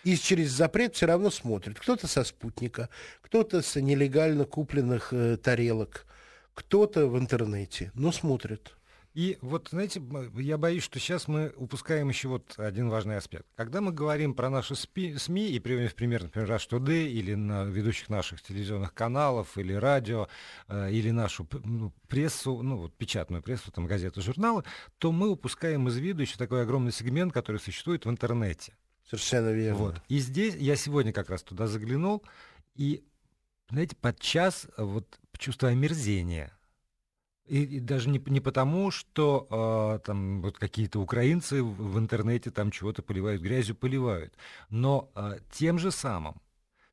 и 0.04 0.16
через 0.16 0.50
запрет 0.50 0.94
все 0.94 1.06
равно 1.06 1.30
смотрит. 1.30 1.78
Кто-то 1.78 2.06
со 2.06 2.24
спутника, 2.24 2.88
кто-то 3.22 3.62
с 3.62 3.80
нелегально 3.80 4.44
купленных 4.44 5.12
э, 5.12 5.36
тарелок, 5.36 6.06
кто-то 6.54 7.06
в 7.06 7.18
интернете, 7.18 7.90
но 7.94 8.12
смотрит. 8.12 8.74
И 9.12 9.38
вот, 9.40 9.68
знаете, 9.72 10.00
я 10.36 10.56
боюсь, 10.56 10.84
что 10.84 11.00
сейчас 11.00 11.26
мы 11.26 11.52
упускаем 11.56 12.08
еще 12.08 12.28
вот 12.28 12.54
один 12.58 12.88
важный 12.88 13.16
аспект. 13.16 13.44
Когда 13.56 13.80
мы 13.80 13.90
говорим 13.90 14.34
про 14.34 14.48
наши 14.50 14.76
СМИ 14.76 15.48
и 15.48 15.58
приводим 15.58 15.88
в 15.88 15.96
пример, 15.96 16.22
например, 16.22 16.48
Rush 16.48 17.08
или 17.08 17.34
на 17.34 17.64
ведущих 17.64 18.08
наших 18.08 18.40
телевизионных 18.40 18.94
каналов, 18.94 19.58
или 19.58 19.72
радио, 19.72 20.28
э, 20.68 20.92
или 20.92 21.10
нашу 21.10 21.48
ну, 21.64 21.92
прессу, 22.06 22.62
ну 22.62 22.76
вот 22.76 22.94
печатную 22.94 23.42
прессу, 23.42 23.72
там 23.72 23.86
газеты, 23.86 24.20
журналы, 24.20 24.62
то 24.98 25.10
мы 25.10 25.28
упускаем 25.30 25.88
из 25.88 25.96
виду 25.96 26.22
еще 26.22 26.36
такой 26.36 26.62
огромный 26.62 26.92
сегмент, 26.92 27.32
который 27.32 27.60
существует 27.60 28.06
в 28.06 28.10
интернете. 28.10 28.74
Совершенно 29.10 29.50
верно. 29.50 29.78
Вот. 29.78 30.02
И 30.08 30.18
здесь 30.20 30.54
я 30.54 30.76
сегодня 30.76 31.12
как 31.12 31.30
раз 31.30 31.42
туда 31.42 31.66
заглянул, 31.66 32.22
и, 32.76 33.02
знаете, 33.68 33.96
подчас 33.96 34.68
вот 34.76 35.18
чувство 35.36 35.68
омерзения. 35.68 36.52
И, 37.46 37.64
и 37.64 37.80
даже 37.80 38.08
не, 38.08 38.22
не 38.26 38.38
потому, 38.38 38.92
что 38.92 39.98
э, 39.98 40.06
там 40.06 40.42
вот 40.42 40.58
какие-то 40.58 41.00
украинцы 41.00 41.60
в, 41.60 41.74
в 41.74 41.98
интернете 41.98 42.52
там 42.52 42.70
чего-то 42.70 43.02
поливают 43.02 43.42
грязью, 43.42 43.74
поливают, 43.74 44.32
но 44.68 45.10
э, 45.16 45.38
тем 45.50 45.80
же 45.80 45.90
самым 45.90 46.40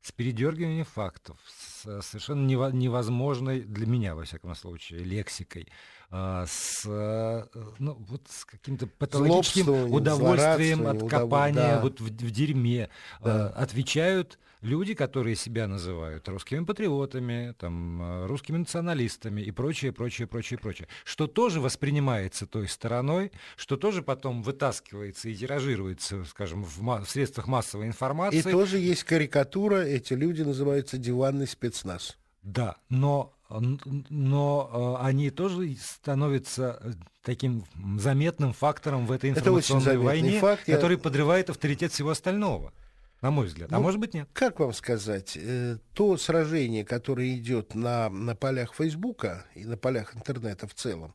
с 0.00 0.10
передергиванием 0.10 0.86
фактов, 0.86 1.38
с 1.46 2.02
совершенно 2.02 2.72
невозможной 2.72 3.60
для 3.60 3.86
меня, 3.86 4.16
во 4.16 4.24
всяком 4.24 4.56
случае, 4.56 5.04
лексикой, 5.04 5.68
а, 6.10 6.46
с, 6.46 6.84
э, 6.86 7.44
ну, 7.78 7.94
вот 8.08 8.22
с 8.28 8.46
каким-то 8.46 8.86
патологическим 8.86 9.92
удовольствием 9.92 10.86
от 10.86 11.08
копания 11.08 11.76
да. 11.76 11.80
вот 11.82 12.00
в, 12.00 12.06
в 12.06 12.30
дерьме. 12.30 12.88
Да. 13.22 13.48
А, 13.48 13.62
отвечают 13.62 14.38
люди, 14.62 14.94
которые 14.94 15.36
себя 15.36 15.68
называют 15.68 16.26
русскими 16.28 16.64
патриотами, 16.64 17.54
там, 17.58 18.00
э, 18.00 18.26
русскими 18.26 18.56
националистами 18.56 19.42
и 19.42 19.50
прочее, 19.50 19.92
прочее, 19.92 20.26
прочее, 20.26 20.58
прочее. 20.58 20.88
Что 21.04 21.26
тоже 21.26 21.60
воспринимается 21.60 22.46
той 22.46 22.68
стороной, 22.68 23.30
что 23.56 23.76
тоже 23.76 24.02
потом 24.02 24.42
вытаскивается 24.42 25.28
и 25.28 25.34
тиражируется, 25.34 26.24
скажем, 26.24 26.64
в, 26.64 26.80
в 26.80 27.06
средствах 27.06 27.46
массовой 27.46 27.86
информации. 27.86 28.38
И 28.38 28.42
тоже 28.42 28.78
есть 28.78 29.04
карикатура, 29.04 29.82
эти 29.82 30.14
люди 30.14 30.40
называются 30.42 30.96
диванный 30.96 31.46
спецназ. 31.46 32.16
Да, 32.42 32.76
но 32.88 33.37
но 33.48 34.98
э, 35.00 35.06
они 35.06 35.30
тоже 35.30 35.74
становятся 35.80 36.78
э, 36.82 36.92
таким 37.22 37.64
заметным 37.98 38.52
фактором 38.52 39.06
в 39.06 39.12
этой 39.12 39.30
информационной 39.30 39.96
войне, 39.96 40.38
факт. 40.38 40.64
который 40.66 40.96
Я... 40.96 41.02
подрывает 41.02 41.48
авторитет 41.48 41.92
всего 41.92 42.10
остального. 42.10 42.72
На 43.20 43.30
мой 43.30 43.46
взгляд. 43.46 43.70
А 43.70 43.74
ну, 43.74 43.78
а 43.78 43.82
может 43.82 43.98
быть 43.98 44.14
нет. 44.14 44.28
Как 44.32 44.60
вам 44.60 44.72
сказать, 44.72 45.36
э, 45.36 45.78
то 45.94 46.16
сражение, 46.18 46.84
которое 46.84 47.34
идет 47.36 47.74
на, 47.74 48.10
на 48.10 48.36
полях 48.36 48.74
Фейсбука 48.74 49.44
и 49.54 49.64
на 49.64 49.76
полях 49.76 50.14
интернета 50.14 50.68
в 50.68 50.74
целом, 50.74 51.14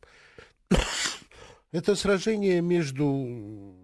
это 1.71 1.95
сражение 1.95 2.61
между 2.61 3.75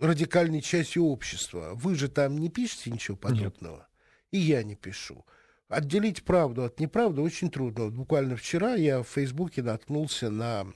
радикальной 0.00 0.60
частью 0.60 1.04
общества. 1.04 1.70
Вы 1.74 1.94
же 1.94 2.08
там 2.08 2.36
не 2.38 2.50
пишете 2.50 2.90
ничего 2.90 3.16
подобного. 3.16 3.76
Нет. 3.76 3.86
И 4.32 4.38
я 4.38 4.62
не 4.64 4.74
пишу. 4.74 5.24
Отделить 5.72 6.22
правду 6.22 6.64
от 6.64 6.78
неправды 6.80 7.22
очень 7.22 7.50
трудно. 7.50 7.84
Вот 7.84 7.94
буквально 7.94 8.36
вчера 8.36 8.74
я 8.74 9.02
в 9.02 9.08
Фейсбуке 9.08 9.62
наткнулся 9.62 10.28
на 10.28 10.66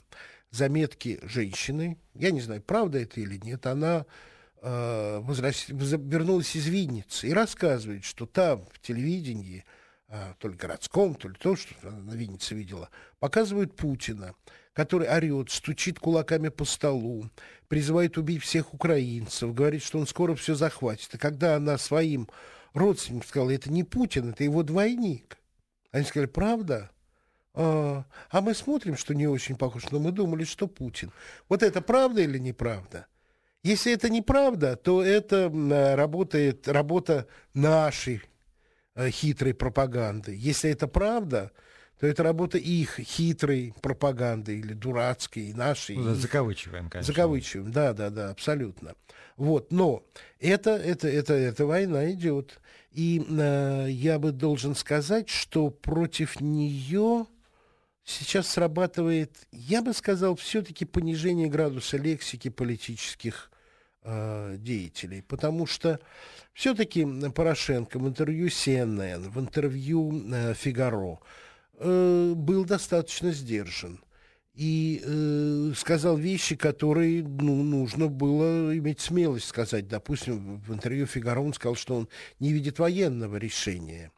заметки 0.50 1.20
женщины, 1.22 1.98
я 2.14 2.30
не 2.30 2.40
знаю, 2.40 2.62
правда 2.62 3.00
это 3.00 3.20
или 3.20 3.36
нет, 3.36 3.66
она 3.66 4.06
э, 4.62 5.22
вернулась 5.22 6.56
из 6.56 6.66
Винницы 6.66 7.28
и 7.28 7.34
рассказывает, 7.34 8.04
что 8.04 8.24
там 8.24 8.64
в 8.72 8.80
телевидении, 8.80 9.66
э, 10.08 10.32
то 10.38 10.48
ли 10.48 10.54
городском, 10.54 11.14
то 11.14 11.28
ли 11.28 11.34
то, 11.38 11.56
что 11.56 11.74
она 11.82 11.98
на 11.98 12.12
Виннице 12.12 12.54
видела, 12.54 12.88
показывают 13.18 13.76
Путина, 13.76 14.34
который 14.72 15.14
орет, 15.14 15.50
стучит 15.50 15.98
кулаками 15.98 16.48
по 16.48 16.64
столу, 16.64 17.28
призывает 17.68 18.16
убить 18.16 18.42
всех 18.42 18.72
украинцев, 18.72 19.52
говорит, 19.52 19.82
что 19.82 19.98
он 19.98 20.06
скоро 20.06 20.34
все 20.36 20.54
захватит. 20.54 21.12
И 21.14 21.18
когда 21.18 21.56
она 21.56 21.76
своим 21.76 22.30
родственникам 22.76 23.28
сказала, 23.28 23.50
это 23.50 23.70
не 23.70 23.84
Путин, 23.84 24.30
это 24.30 24.44
его 24.44 24.62
двойник, 24.62 25.38
они 25.92 26.04
сказали, 26.04 26.28
правда? 26.28 26.90
А, 27.54 28.04
а 28.30 28.40
мы 28.40 28.54
смотрим, 28.54 28.96
что 28.96 29.14
не 29.14 29.26
очень 29.26 29.56
похож, 29.56 29.90
но 29.90 29.98
мы 29.98 30.12
думали, 30.12 30.44
что 30.44 30.66
Путин. 30.66 31.10
Вот 31.48 31.62
это 31.62 31.80
правда 31.80 32.20
или 32.20 32.38
неправда? 32.38 33.06
Если 33.62 33.92
это 33.92 34.10
неправда, 34.10 34.76
то 34.76 35.02
это 35.02 35.50
работает, 35.96 36.68
работа 36.68 37.26
нашей 37.52 38.22
э, 38.94 39.10
хитрой 39.10 39.54
пропаганды. 39.54 40.36
Если 40.36 40.70
это 40.70 40.86
правда, 40.86 41.50
то 41.98 42.06
это 42.06 42.22
работа 42.22 42.58
их 42.58 42.98
хитрой 42.98 43.74
пропаганды 43.80 44.58
или 44.58 44.74
дурацкой, 44.74 45.52
нашей. 45.54 45.96
Ну, 45.96 46.12
их... 46.12 46.16
Закавычиваем, 46.16 46.90
конечно. 46.90 47.12
Закавычиваем, 47.12 47.72
да, 47.72 47.92
да, 47.92 48.10
да, 48.10 48.30
абсолютно. 48.30 48.94
Вот, 49.36 49.72
но 49.72 50.04
это, 50.38 50.70
это, 50.70 51.08
это, 51.08 51.34
эта 51.34 51.64
война 51.66 52.10
идет. 52.12 52.60
И 52.92 53.24
э, 53.28 53.86
я 53.90 54.18
бы 54.18 54.32
должен 54.32 54.74
сказать, 54.74 55.28
что 55.28 55.70
против 55.70 56.40
нее 56.40 57.26
сейчас 58.04 58.48
срабатывает, 58.48 59.32
я 59.52 59.82
бы 59.82 59.92
сказал, 59.92 60.36
все-таки 60.36 60.84
понижение 60.84 61.48
градуса 61.48 61.96
лексики 61.98 62.48
политических 62.48 63.50
э, 64.02 64.56
деятелей. 64.58 65.22
Потому 65.22 65.66
что 65.66 66.00
все-таки 66.54 67.06
Порошенко 67.34 67.98
в 67.98 68.08
интервью 68.08 68.46
CNN, 68.46 69.28
в 69.28 69.40
интервью 69.40 70.22
э, 70.32 70.54
«Фигаро» 70.54 71.18
э, 71.78 72.32
был 72.34 72.64
достаточно 72.64 73.32
сдержан 73.32 74.00
и 74.54 75.02
э, 75.04 75.72
сказал 75.76 76.16
вещи, 76.16 76.56
которые 76.56 77.22
ну, 77.22 77.62
нужно 77.62 78.08
было 78.08 78.76
иметь 78.76 79.00
смелость 79.00 79.46
сказать. 79.46 79.86
Допустим, 79.86 80.60
в 80.60 80.72
интервью 80.72 81.06
Фигаро 81.06 81.40
он 81.40 81.52
сказал, 81.52 81.76
что 81.76 81.96
он 81.96 82.08
не 82.40 82.52
видит 82.52 82.78
военного 82.78 83.36
решения 83.36 84.10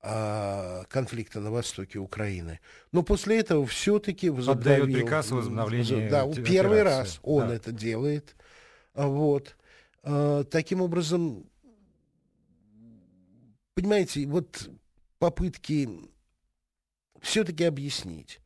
а, 0.00 0.84
конфликта 0.88 1.40
на 1.40 1.50
востоке 1.50 1.98
Украины. 1.98 2.60
Но 2.92 3.02
после 3.02 3.38
этого 3.40 3.66
все-таки 3.66 4.30
возобновил... 4.30 4.84
Отдает 4.84 5.00
приказ 5.02 5.32
о 5.32 5.36
возобновлении 5.36 6.08
Да, 6.08 6.28
первый 6.32 6.82
раз 6.82 7.20
он 7.22 7.48
да. 7.48 7.54
это 7.54 7.72
делает. 7.72 8.36
А, 8.94 9.06
вот. 9.06 9.56
А, 10.02 10.44
таким 10.44 10.80
образом, 10.80 11.44
понимаете, 13.74 14.26
вот 14.26 14.70
попытки 15.18 15.88
все-таки 17.20 17.64
объяснить, 17.64 18.40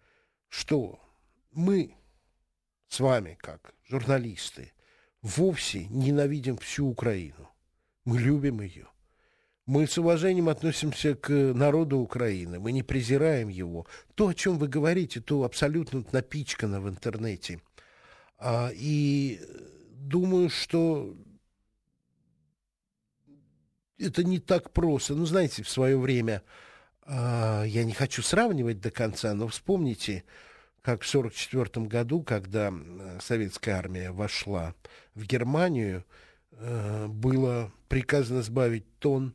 что 0.49 1.01
мы 1.53 1.95
с 2.89 3.01
вами, 3.01 3.37
как 3.41 3.75
журналисты, 3.89 4.73
вовсе 5.23 5.87
ненавидим 5.87 6.57
всю 6.59 6.87
Украину. 6.89 7.49
Мы 8.05 8.19
любим 8.19 8.61
ее. 8.61 8.89
Мы 9.65 9.87
с 9.87 9.97
уважением 9.97 10.49
относимся 10.49 11.15
к 11.15 11.31
народу 11.31 11.99
Украины. 11.99 12.59
Мы 12.59 12.73
не 12.73 12.83
презираем 12.83 13.49
его. 13.49 13.87
То, 14.15 14.29
о 14.29 14.35
чем 14.35 14.59
вы 14.59 14.67
говорите, 14.67 15.21
то 15.21 15.45
абсолютно 15.45 16.05
напичкано 16.11 16.81
в 16.81 16.89
интернете. 16.89 17.61
А, 18.39 18.71
и 18.75 19.41
думаю, 19.91 20.51
что 20.51 21.17
это 23.99 24.25
не 24.25 24.41
так 24.41 24.73
просто. 24.73 25.15
Ну, 25.15 25.27
знаете, 25.27 25.63
в 25.63 25.71
свое 25.71 25.97
время, 25.97 26.43
а, 27.05 27.65
я 27.65 27.85
не 27.85 27.93
хочу 27.93 28.23
сравнивать 28.23 28.81
до 28.81 28.91
конца, 28.91 29.35
но 29.35 29.49
вспомните, 29.49 30.25
как 30.83 31.03
в 31.03 31.09
1944 31.09 31.87
году, 31.87 32.23
когда 32.23 32.73
советская 33.21 33.77
армия 33.77 34.11
вошла 34.11 34.75
в 35.15 35.25
Германию, 35.25 36.05
э, 36.53 37.07
было 37.09 37.73
приказано 37.89 38.43
сбавить 38.43 38.87
тон 38.99 39.35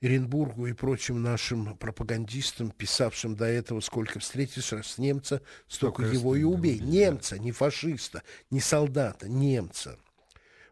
Оренбургу 0.00 0.66
и 0.66 0.72
прочим 0.72 1.22
нашим 1.22 1.76
пропагандистам, 1.76 2.70
писавшим 2.70 3.34
до 3.34 3.46
этого, 3.46 3.80
сколько 3.80 4.20
встретишь 4.20 4.72
раз 4.72 4.96
немца, 4.98 5.42
столько, 5.66 6.02
столько 6.02 6.16
его 6.16 6.36
и 6.36 6.44
убей. 6.44 6.78
Немца, 6.78 7.36
да. 7.36 7.42
не 7.42 7.50
фашиста, 7.50 8.22
не 8.50 8.60
солдата, 8.60 9.28
немца. 9.28 9.98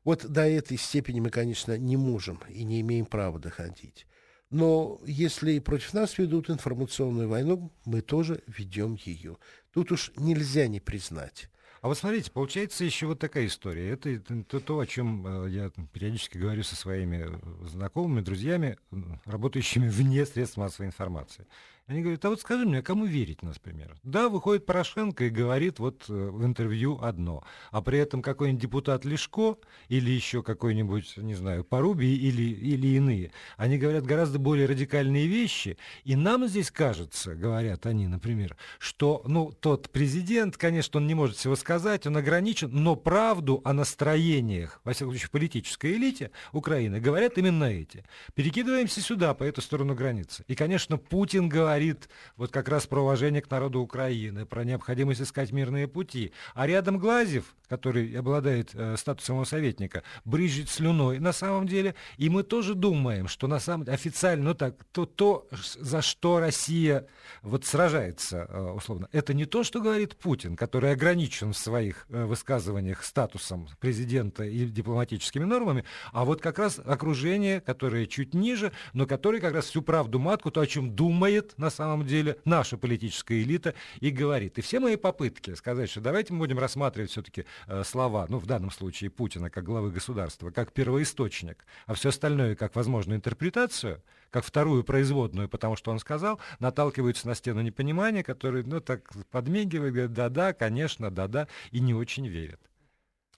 Вот 0.04 0.24
до 0.24 0.46
этой 0.46 0.78
степени 0.78 1.18
мы, 1.18 1.30
конечно, 1.30 1.76
не 1.76 1.96
можем 1.96 2.40
и 2.48 2.62
не 2.62 2.80
имеем 2.80 3.06
права 3.06 3.40
доходить. 3.40 4.06
Но 4.50 5.00
если 5.04 5.58
против 5.58 5.92
нас 5.94 6.18
ведут 6.18 6.50
информационную 6.50 7.28
войну, 7.28 7.72
мы 7.84 8.00
тоже 8.00 8.42
ведем 8.46 8.96
ее. 9.04 9.38
Тут 9.72 9.92
уж 9.92 10.12
нельзя 10.16 10.68
не 10.68 10.80
признать. 10.80 11.50
А 11.82 11.88
вот 11.88 11.98
смотрите, 11.98 12.30
получается 12.30 12.84
еще 12.84 13.06
вот 13.06 13.18
такая 13.18 13.46
история. 13.46 13.90
Это, 13.90 14.10
это 14.10 14.60
то, 14.60 14.78
о 14.78 14.86
чем 14.86 15.44
э, 15.44 15.50
я 15.50 15.70
периодически 15.92 16.38
говорю 16.38 16.62
со 16.62 16.74
своими 16.74 17.26
э, 17.28 17.68
знакомыми, 17.68 18.22
друзьями, 18.22 18.78
работающими 19.24 19.88
вне 19.90 20.24
средств 20.26 20.56
массовой 20.56 20.86
информации. 20.86 21.46
Они 21.88 22.00
говорят, 22.02 22.24
а 22.24 22.30
вот 22.30 22.40
скажи 22.40 22.66
мне, 22.66 22.78
а 22.80 22.82
кому 22.82 23.04
верить, 23.04 23.42
например? 23.42 23.94
Да, 24.02 24.28
выходит 24.28 24.66
Порошенко 24.66 25.26
и 25.26 25.30
говорит 25.30 25.78
вот 25.78 26.06
э, 26.08 26.12
в 26.12 26.44
интервью 26.44 26.98
одно, 27.00 27.44
а 27.70 27.80
при 27.80 28.00
этом 28.00 28.22
какой-нибудь 28.22 28.60
депутат 28.60 29.04
Лешко 29.04 29.56
или 29.86 30.10
еще 30.10 30.42
какой-нибудь, 30.42 31.16
не 31.16 31.36
знаю, 31.36 31.62
Порубий 31.62 32.16
или, 32.16 32.42
или 32.42 32.96
иные, 32.96 33.30
они 33.56 33.78
говорят 33.78 34.04
гораздо 34.04 34.40
более 34.40 34.66
радикальные 34.66 35.28
вещи, 35.28 35.78
и 36.02 36.16
нам 36.16 36.48
здесь 36.48 36.72
кажется, 36.72 37.36
говорят 37.36 37.86
они, 37.86 38.08
например, 38.08 38.56
что, 38.80 39.22
ну, 39.24 39.52
тот 39.52 39.88
президент, 39.90 40.56
конечно, 40.56 40.98
он 40.98 41.06
не 41.06 41.14
может 41.14 41.36
всего 41.36 41.54
сказать, 41.54 42.04
он 42.04 42.16
ограничен, 42.16 42.70
но 42.72 42.96
правду 42.96 43.60
о 43.64 43.72
настроениях, 43.72 44.80
во 44.82 44.92
всяком 44.92 45.12
случае, 45.12 45.28
в 45.28 45.30
политической 45.30 45.92
элите 45.92 46.32
Украины 46.52 46.98
говорят 46.98 47.38
именно 47.38 47.64
эти. 47.66 48.02
Перекидываемся 48.34 49.00
сюда, 49.00 49.34
по 49.34 49.44
эту 49.44 49.62
сторону 49.62 49.94
границы. 49.94 50.42
И, 50.48 50.56
конечно, 50.56 50.98
Путин 50.98 51.48
говорит, 51.48 51.75
говорит 51.76 52.08
вот 52.36 52.50
как 52.50 52.68
раз 52.68 52.86
про 52.86 53.02
уважение 53.02 53.42
к 53.42 53.50
народу 53.50 53.80
Украины, 53.80 54.46
про 54.46 54.64
необходимость 54.64 55.20
искать 55.20 55.52
мирные 55.52 55.86
пути. 55.86 56.32
А 56.54 56.66
рядом 56.66 56.98
Глазев, 56.98 57.54
который 57.68 58.18
обладает 58.18 58.70
э, 58.74 58.96
статусом 58.96 59.44
советника, 59.44 60.02
брызжет 60.24 60.70
слюной 60.70 61.18
на 61.18 61.32
самом 61.32 61.66
деле. 61.66 61.94
И 62.16 62.30
мы 62.30 62.42
тоже 62.44 62.74
думаем, 62.74 63.28
что 63.28 63.46
на 63.46 63.60
самом 63.60 63.84
деле 63.84 63.94
официально, 63.94 64.44
ну 64.44 64.54
так, 64.54 64.74
то, 64.92 65.04
то, 65.04 65.46
за 65.50 66.00
что 66.00 66.40
Россия 66.40 67.06
вот 67.42 67.64
сражается, 67.66 68.46
э, 68.48 68.70
условно, 68.72 69.08
это 69.12 69.34
не 69.34 69.44
то, 69.44 69.62
что 69.62 69.80
говорит 69.80 70.16
Путин, 70.16 70.56
который 70.56 70.92
ограничен 70.92 71.52
в 71.52 71.58
своих 71.58 72.06
э, 72.08 72.24
высказываниях 72.24 73.04
статусом 73.04 73.68
президента 73.80 74.44
и 74.44 74.64
дипломатическими 74.66 75.44
нормами, 75.44 75.84
а 76.12 76.24
вот 76.24 76.40
как 76.40 76.58
раз 76.58 76.80
окружение, 76.84 77.60
которое 77.60 78.06
чуть 78.06 78.32
ниже, 78.32 78.72
но 78.94 79.06
которое 79.06 79.40
как 79.40 79.54
раз 79.54 79.66
всю 79.66 79.82
правду 79.82 80.18
матку, 80.18 80.50
то, 80.50 80.60
о 80.60 80.66
чем 80.66 80.94
думает 80.94 81.54
на 81.58 81.65
самом 81.70 82.06
деле 82.06 82.38
наша 82.44 82.76
политическая 82.76 83.42
элита 83.42 83.74
и 84.00 84.10
говорит. 84.10 84.58
И 84.58 84.62
все 84.62 84.80
мои 84.80 84.96
попытки 84.96 85.54
сказать, 85.54 85.90
что 85.90 86.00
давайте 86.00 86.32
мы 86.32 86.40
будем 86.40 86.58
рассматривать 86.58 87.10
все-таки 87.10 87.44
э, 87.66 87.84
слова, 87.84 88.26
ну, 88.28 88.38
в 88.38 88.46
данном 88.46 88.70
случае 88.70 89.10
Путина 89.10 89.50
как 89.50 89.64
главы 89.64 89.90
государства, 89.90 90.50
как 90.50 90.72
первоисточник, 90.72 91.64
а 91.86 91.94
все 91.94 92.10
остальное 92.10 92.56
как 92.56 92.74
возможную 92.76 93.18
интерпретацию, 93.18 94.02
как 94.30 94.44
вторую 94.44 94.84
производную, 94.84 95.48
потому 95.48 95.76
что 95.76 95.90
он 95.90 95.98
сказал, 95.98 96.40
наталкиваются 96.58 97.26
на 97.26 97.34
стену 97.34 97.62
непонимания, 97.62 98.22
который, 98.22 98.64
ну, 98.64 98.80
так 98.80 99.10
подмигивает, 99.30 99.92
говорит, 99.92 100.12
да-да, 100.12 100.52
конечно, 100.52 101.10
да-да, 101.10 101.48
и 101.70 101.80
не 101.80 101.94
очень 101.94 102.26
верят. 102.26 102.60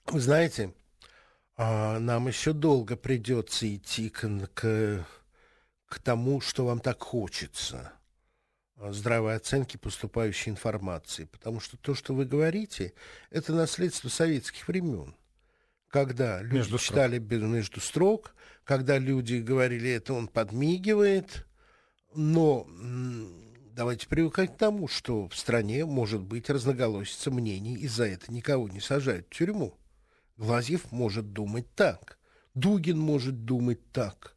Вы 0.05 0.19
знаете, 0.19 0.73
а, 1.55 1.99
нам 1.99 2.27
еще 2.27 2.53
долго 2.53 2.95
придется 2.95 3.73
идти 3.75 4.09
к, 4.09 4.27
к, 4.53 5.05
к 5.87 5.99
тому, 5.99 6.41
что 6.41 6.65
вам 6.65 6.79
так 6.79 7.01
хочется. 7.01 7.91
Э, 8.79 8.93
здравой 8.93 9.35
оценки 9.35 9.77
поступающей 9.77 10.51
информации. 10.51 11.25
Потому 11.25 11.59
что 11.59 11.77
то, 11.77 11.93
что 11.93 12.13
вы 12.13 12.25
говорите, 12.25 12.93
это 13.29 13.53
наследство 13.53 14.09
советских 14.09 14.67
времен. 14.67 15.15
Когда 15.89 16.41
люди 16.41 16.55
между 16.55 16.77
читали 16.77 17.17
строк. 17.17 17.41
между 17.41 17.79
строк, 17.81 18.35
когда 18.63 18.97
люди 18.97 19.35
говорили, 19.35 19.89
это 19.89 20.13
он 20.13 20.27
подмигивает, 20.27 21.47
но 22.13 22.67
давайте 23.71 24.07
привыкать 24.07 24.53
к 24.53 24.57
тому, 24.57 24.87
что 24.87 25.27
в 25.27 25.35
стране 25.35 25.85
может 25.85 26.21
быть 26.21 26.49
разноголосица 26.49 27.31
мнений, 27.31 27.75
и 27.75 27.87
за 27.87 28.05
это 28.05 28.31
никого 28.31 28.69
не 28.69 28.79
сажают 28.79 29.25
в 29.31 29.35
тюрьму. 29.35 29.75
Глазьев 30.37 30.91
может 30.91 31.33
думать 31.33 31.65
так, 31.73 32.19
Дугин 32.53 32.99
может 32.99 33.45
думать 33.45 33.91
так, 33.91 34.35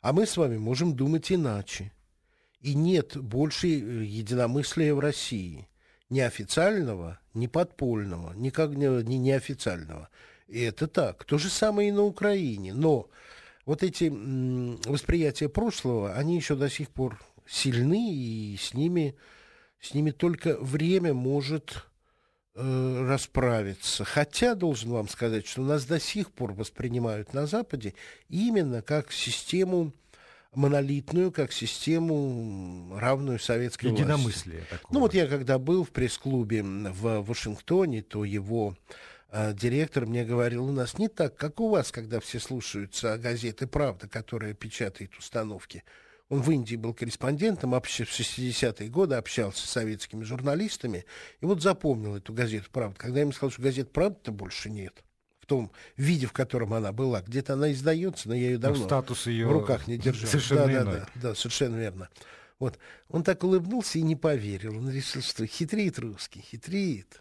а 0.00 0.12
мы 0.12 0.26
с 0.26 0.36
вами 0.36 0.58
можем 0.58 0.96
думать 0.96 1.30
иначе 1.30 1.93
и 2.64 2.74
нет 2.74 3.18
больше 3.18 3.68
э, 3.68 4.04
единомыслия 4.04 4.94
в 4.94 4.98
России. 4.98 5.68
ни 6.08 6.20
официального, 6.20 7.18
ни 7.34 7.46
подпольного, 7.46 8.32
никак 8.34 8.70
не, 8.70 8.88
неофициального. 9.18 10.08
И 10.48 10.60
это 10.60 10.86
так. 10.86 11.24
То 11.24 11.36
же 11.36 11.50
самое 11.50 11.88
и 11.90 11.92
на 11.92 12.04
Украине. 12.04 12.72
Но 12.72 13.10
вот 13.66 13.82
эти 13.82 14.10
восприятия 14.88 15.48
прошлого, 15.48 16.14
они 16.14 16.36
еще 16.36 16.56
до 16.56 16.70
сих 16.70 16.88
пор 16.88 17.20
сильны, 17.46 18.14
и 18.14 18.56
с 18.56 18.72
ними, 18.72 19.14
с 19.80 19.92
ними 19.92 20.10
только 20.10 20.56
время 20.56 21.12
может 21.12 21.84
э, 22.54 23.06
расправиться. 23.06 24.04
Хотя, 24.04 24.54
должен 24.54 24.90
вам 24.90 25.08
сказать, 25.08 25.46
что 25.46 25.62
нас 25.62 25.84
до 25.84 26.00
сих 26.00 26.32
пор 26.32 26.54
воспринимают 26.54 27.34
на 27.34 27.46
Западе 27.46 27.94
именно 28.28 28.80
как 28.80 29.12
систему 29.12 29.92
монолитную, 30.56 31.32
как 31.32 31.52
систему 31.52 32.96
равную 32.98 33.38
советской 33.38 33.86
Единомыслие 33.86 34.58
власти. 34.58 34.70
Такого. 34.70 34.94
Ну 34.94 35.00
вот 35.00 35.14
я 35.14 35.26
когда 35.26 35.58
был 35.58 35.84
в 35.84 35.90
пресс-клубе 35.90 36.62
в 36.62 37.22
Вашингтоне, 37.22 38.02
то 38.02 38.24
его 38.24 38.76
э, 39.30 39.52
директор 39.54 40.06
мне 40.06 40.24
говорил, 40.24 40.66
у 40.66 40.72
нас 40.72 40.98
не 40.98 41.08
так, 41.08 41.36
как 41.36 41.60
у 41.60 41.68
вас, 41.68 41.92
когда 41.92 42.20
все 42.20 42.40
слушаются 42.40 43.18
газеты 43.18 43.66
«Правда», 43.66 44.08
которая 44.08 44.54
печатает 44.54 45.16
установки. 45.18 45.84
Он 46.30 46.40
в 46.40 46.50
Индии 46.50 46.76
был 46.76 46.94
корреспондентом, 46.94 47.74
об, 47.74 47.84
в 47.84 48.00
60-е 48.00 48.88
годы 48.88 49.16
общался 49.16 49.66
с 49.66 49.70
советскими 49.70 50.24
журналистами, 50.24 51.04
и 51.40 51.44
вот 51.44 51.62
запомнил 51.62 52.16
эту 52.16 52.32
газету 52.32 52.68
«Правда». 52.72 52.96
Когда 52.98 53.18
я 53.18 53.22
ему 53.22 53.32
сказал, 53.32 53.50
что 53.50 53.62
газет 53.62 53.92
«Правда»-то 53.92 54.32
больше 54.32 54.70
нет, 54.70 55.04
в 55.44 55.46
том 55.46 55.70
виде, 55.98 56.26
в 56.26 56.32
котором 56.32 56.72
она 56.72 56.90
была. 56.90 57.20
Где-то 57.20 57.52
она 57.52 57.70
издается, 57.70 58.28
но 58.28 58.34
я 58.34 58.52
ее 58.52 58.58
давно 58.58 58.86
статус 58.86 59.26
ее 59.26 59.46
в 59.46 59.52
руках 59.52 59.86
не 59.86 59.98
держал. 59.98 60.26
Совершенно 60.26 60.66
да, 60.66 60.84
да, 60.84 60.92
да, 60.92 61.08
да, 61.16 61.34
совершенно 61.34 61.76
верно. 61.76 62.08
Вот. 62.58 62.78
Он 63.10 63.22
так 63.22 63.44
улыбнулся 63.44 63.98
и 63.98 64.02
не 64.02 64.16
поверил. 64.16 64.78
Он 64.78 64.90
решил, 64.90 65.20
что 65.20 65.46
хитрит 65.46 65.98
русский, 65.98 66.40
хитрит. 66.40 67.20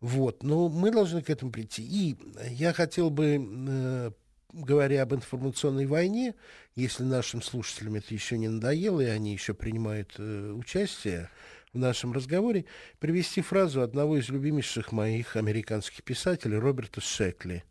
Вот. 0.00 0.42
Но 0.42 0.68
мы 0.68 0.90
должны 0.90 1.22
к 1.22 1.30
этому 1.30 1.52
прийти. 1.52 1.84
И 1.84 2.16
я 2.50 2.72
хотел 2.72 3.10
бы, 3.10 3.38
э, 3.38 4.10
говоря 4.52 5.02
об 5.02 5.14
информационной 5.14 5.86
войне, 5.86 6.34
если 6.74 7.04
нашим 7.04 7.42
слушателям 7.42 7.94
это 7.94 8.12
еще 8.12 8.38
не 8.38 8.48
надоело, 8.48 9.00
и 9.00 9.06
они 9.06 9.32
еще 9.32 9.54
принимают 9.54 10.16
э, 10.18 10.50
участие, 10.50 11.30
в 11.72 11.78
нашем 11.78 12.12
разговоре 12.12 12.66
привести 12.98 13.40
фразу 13.40 13.82
одного 13.82 14.18
из 14.18 14.28
любимейших 14.28 14.92
моих 14.92 15.36
американских 15.36 16.02
писателей 16.02 16.58
Роберта 16.58 17.00
Шекли. 17.00 17.64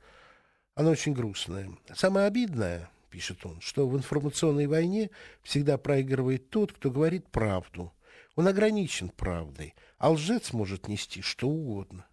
Она 0.76 0.90
очень 0.90 1.14
грустная. 1.14 1.70
Самое 1.94 2.28
обидное, 2.28 2.90
пишет 3.10 3.46
он, 3.46 3.62
что 3.62 3.88
в 3.88 3.96
информационной 3.96 4.68
войне 4.68 5.12
всегда 5.44 5.78
проигрывает 5.78 6.50
тот, 6.50 6.74
кто 6.74 6.90
говорит 6.90 7.28
правду. 7.30 7.94
Он 8.36 8.48
ограничен 8.48 9.10
правдой, 9.10 9.76
а 9.98 10.10
лжец 10.12 10.54
может 10.54 10.88
нести 10.88 11.22
что 11.22 11.48
угодно. 11.48 12.06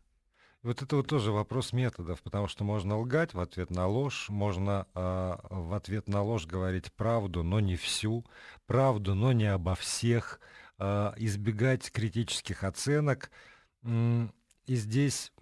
Вот 0.65 0.83
это 0.83 0.97
вот 0.97 1.07
тоже 1.07 1.31
вопрос 1.31 1.73
методов, 1.73 2.21
потому 2.21 2.49
что 2.49 2.65
можно 2.65 2.99
лгать 2.99 3.33
в 3.33 3.39
ответ 3.39 3.71
на 3.71 3.87
ложь, 3.87 4.29
можно 4.29 4.89
э, 4.93 5.37
в 5.51 5.73
ответ 5.73 6.09
на 6.09 6.23
ложь 6.23 6.47
говорить 6.47 6.93
правду, 6.93 7.45
но 7.45 7.61
не 7.61 7.77
всю, 7.77 8.27
правду, 8.67 9.15
но 9.15 9.33
не 9.33 9.47
обо 9.47 9.77
всех, 9.77 10.41
избегать 10.79 11.91
критических 11.91 12.65
оценок. 12.65 13.31
И 13.85 14.29
здесь 14.67 15.33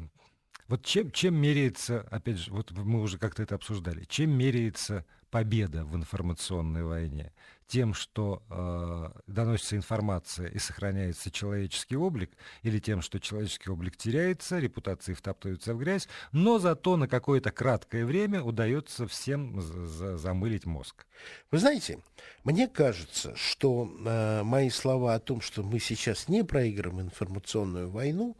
вот 0.68 0.85
чем, 0.85 1.11
чем 1.12 1.35
меряется, 1.37 2.01
опять 2.11 2.38
же, 2.38 2.53
вот 2.53 2.72
мы 2.72 3.01
уже 3.01 3.18
как-то 3.18 3.42
это 3.42 3.55
обсуждали, 3.55 4.05
чем 4.05 4.31
меряется 4.31 5.05
победа 5.37 5.85
в 5.85 5.94
информационной 5.94 6.83
войне? 6.83 7.31
Тем, 7.66 7.92
что 7.92 8.42
э, 8.49 9.20
доносится 9.27 9.77
информация 9.77 10.49
и 10.49 10.59
сохраняется 10.59 11.31
человеческий 11.31 11.94
облик, 11.94 12.31
или 12.62 12.79
тем, 12.79 13.03
что 13.03 13.20
человеческий 13.20 13.68
облик 13.68 13.99
теряется, 13.99 14.59
репутации 14.59 15.12
втаптываются 15.12 15.75
в 15.75 15.79
грязь, 15.79 16.09
но 16.33 16.59
зато 16.59 16.96
на 16.96 17.07
какое-то 17.07 17.51
краткое 17.51 18.07
время 18.07 18.42
удается 18.42 19.07
всем 19.07 19.61
за 19.61 20.16
замылить 20.16 20.64
мозг. 20.64 21.05
Вы 21.51 21.59
знаете, 21.59 21.99
мне 22.44 22.66
кажется, 22.66 23.37
что 23.37 23.92
э, 24.07 24.42
мои 24.42 24.70
слова 24.70 25.12
о 25.12 25.20
том, 25.20 25.42
что 25.42 25.62
мы 25.62 25.81
сейчас 25.81 26.29
не 26.29 26.44
проиграем 26.44 27.03
информационную 27.03 27.90
войну, 27.90 28.38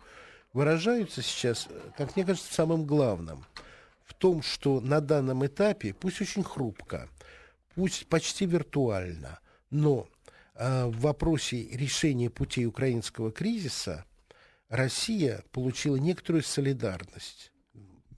выражаются 0.55 1.21
сейчас, 1.21 1.69
как 1.99 2.17
мне 2.17 2.25
кажется, 2.25 2.55
самым 2.55 2.87
главным– 2.87 3.45
том, 4.19 4.43
что 4.43 4.81
на 4.81 5.01
данном 5.01 5.47
этапе, 5.47 5.95
пусть 5.95 6.21
очень 6.21 6.43
хрупко, 6.43 7.09
пусть 7.75 8.07
почти 8.07 8.47
виртуально, 8.47 9.41
но 9.71 10.09
э, 10.55 10.87
в 10.87 11.01
вопросе 11.01 11.69
решения 11.69 12.31
путей 12.31 12.67
украинского 12.67 13.31
кризиса 13.31 14.05
Россия 14.69 15.45
получила 15.53 15.97
некоторую 15.97 16.43
солидарность 16.43 17.53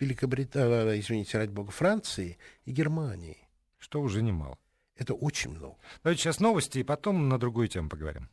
Великобритании, 0.01 1.01
извините, 1.01 1.39
ради 1.39 1.51
бога, 1.51 1.71
Франции 1.71 2.39
и 2.65 2.73
Германии. 2.73 3.49
Что 3.79 4.01
уже 4.01 4.23
немало. 4.23 4.59
Это 4.97 5.15
очень 5.15 5.51
много. 5.51 5.77
Давайте 6.03 6.23
сейчас 6.23 6.41
новости, 6.41 6.79
и 6.79 6.83
потом 6.83 7.29
на 7.29 7.39
другую 7.39 7.69
тему 7.69 7.89
поговорим. 7.89 8.29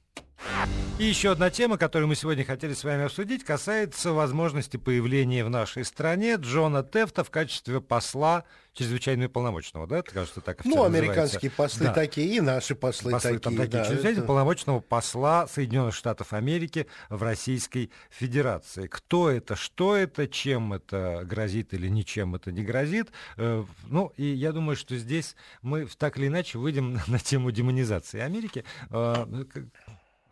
И 0.97 1.03
еще 1.03 1.31
одна 1.31 1.49
тема, 1.49 1.77
которую 1.77 2.07
мы 2.07 2.15
сегодня 2.15 2.45
хотели 2.45 2.73
с 2.73 2.83
вами 2.83 3.03
обсудить, 3.03 3.43
касается 3.43 4.13
возможности 4.13 4.77
появления 4.77 5.43
в 5.43 5.49
нашей 5.49 5.83
стране 5.83 6.35
Джона 6.35 6.83
Тефта 6.83 7.23
в 7.23 7.29
качестве 7.29 7.81
посла 7.81 8.45
чрезвычайного 8.75 9.29
полномочного, 9.29 9.87
да? 9.87 10.01
Кажется, 10.01 10.41
так 10.41 10.63
Ну, 10.65 10.83
американские 10.83 11.49
послы 11.49 11.87
да. 11.87 11.93
такие, 11.93 12.37
и 12.37 12.41
наши 12.41 12.75
послы, 12.75 13.11
послы 13.11 13.39
такие. 13.39 13.39
Там 13.39 13.55
такие 13.57 13.83
да, 13.83 13.85
чрезвычайно 13.85 14.17
это... 14.19 14.27
полномочного 14.27 14.79
посла 14.79 15.47
Соединенных 15.47 15.95
Штатов 15.95 16.33
Америки 16.33 16.87
в 17.09 17.23
Российской 17.23 17.91
Федерации. 18.09 18.87
Кто 18.87 19.29
это, 19.29 19.55
что 19.55 19.95
это, 19.95 20.27
чем 20.27 20.73
это 20.73 21.21
грозит 21.25 21.73
или 21.73 21.87
ничем 21.87 22.35
это 22.35 22.51
не 22.51 22.63
грозит. 22.63 23.11
Э, 23.37 23.63
ну, 23.87 24.13
и 24.17 24.25
я 24.25 24.51
думаю, 24.51 24.75
что 24.75 24.97
здесь 24.97 25.35
мы 25.61 25.85
так 25.85 26.17
или 26.17 26.27
иначе 26.27 26.57
выйдем 26.57 26.99
на 27.07 27.19
тему 27.19 27.51
демонизации 27.51 28.19
Америки 28.19 28.65
э, 28.89 29.45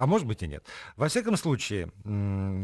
а 0.04 0.06
может 0.06 0.28
быть 0.28 0.44
и 0.44 0.48
нет. 0.48 0.66
Во 0.98 1.08
всяком 1.08 1.38
случае, 1.38 1.89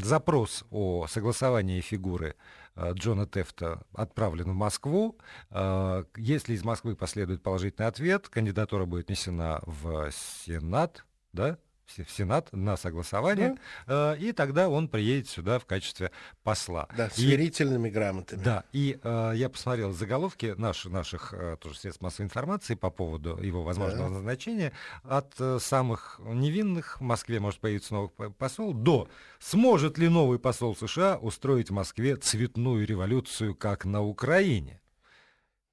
запрос 0.03 0.65
о 0.71 1.07
согласовании 1.07 1.79
фигуры 1.79 2.35
э, 2.75 2.91
Джона 2.95 3.25
Тефта 3.25 3.81
отправлен 3.93 4.51
в 4.51 4.55
Москву. 4.55 5.17
Э, 5.49 6.03
если 6.17 6.53
из 6.53 6.65
Москвы 6.65 6.97
последует 6.97 7.41
положительный 7.41 7.87
ответ, 7.87 8.27
кандидатура 8.27 8.83
будет 8.83 9.07
внесена 9.07 9.61
в 9.65 10.11
Сенат, 10.11 11.05
да, 11.31 11.57
в 11.97 12.11
Сенат 12.11 12.51
на 12.51 12.77
согласование, 12.77 13.57
да. 13.87 14.15
э, 14.15 14.19
и 14.19 14.31
тогда 14.31 14.69
он 14.69 14.87
приедет 14.87 15.27
сюда 15.27 15.59
в 15.59 15.65
качестве 15.65 16.11
посла. 16.43 16.87
Да, 16.95 17.09
с 17.09 17.17
верительными 17.17 17.89
грамотами. 17.89 18.43
Да, 18.43 18.63
и 18.71 18.99
э, 19.01 19.31
я 19.35 19.49
посмотрел 19.49 19.91
заголовки 19.91 20.53
наш, 20.57 20.85
наших 20.85 21.33
э, 21.33 21.57
тоже 21.59 21.79
средств 21.79 22.01
массовой 22.01 22.25
информации 22.25 22.75
по 22.75 22.89
поводу 22.89 23.37
его 23.37 23.63
возможного 23.63 24.09
да. 24.09 24.15
назначения. 24.15 24.71
От 25.03 25.33
э, 25.39 25.57
самых 25.59 26.19
невинных 26.23 26.99
в 26.99 27.03
Москве 27.03 27.39
может 27.39 27.59
появиться 27.59 27.93
новый 27.93 28.31
посол, 28.31 28.73
до 28.73 29.09
сможет 29.39 29.97
ли 29.97 30.09
новый 30.09 30.39
посол 30.39 30.75
США 30.75 31.17
устроить 31.17 31.69
в 31.69 31.73
Москве 31.73 32.15
цветную 32.15 32.85
революцию, 32.85 33.55
как 33.55 33.85
на 33.85 34.03
Украине. 34.03 34.81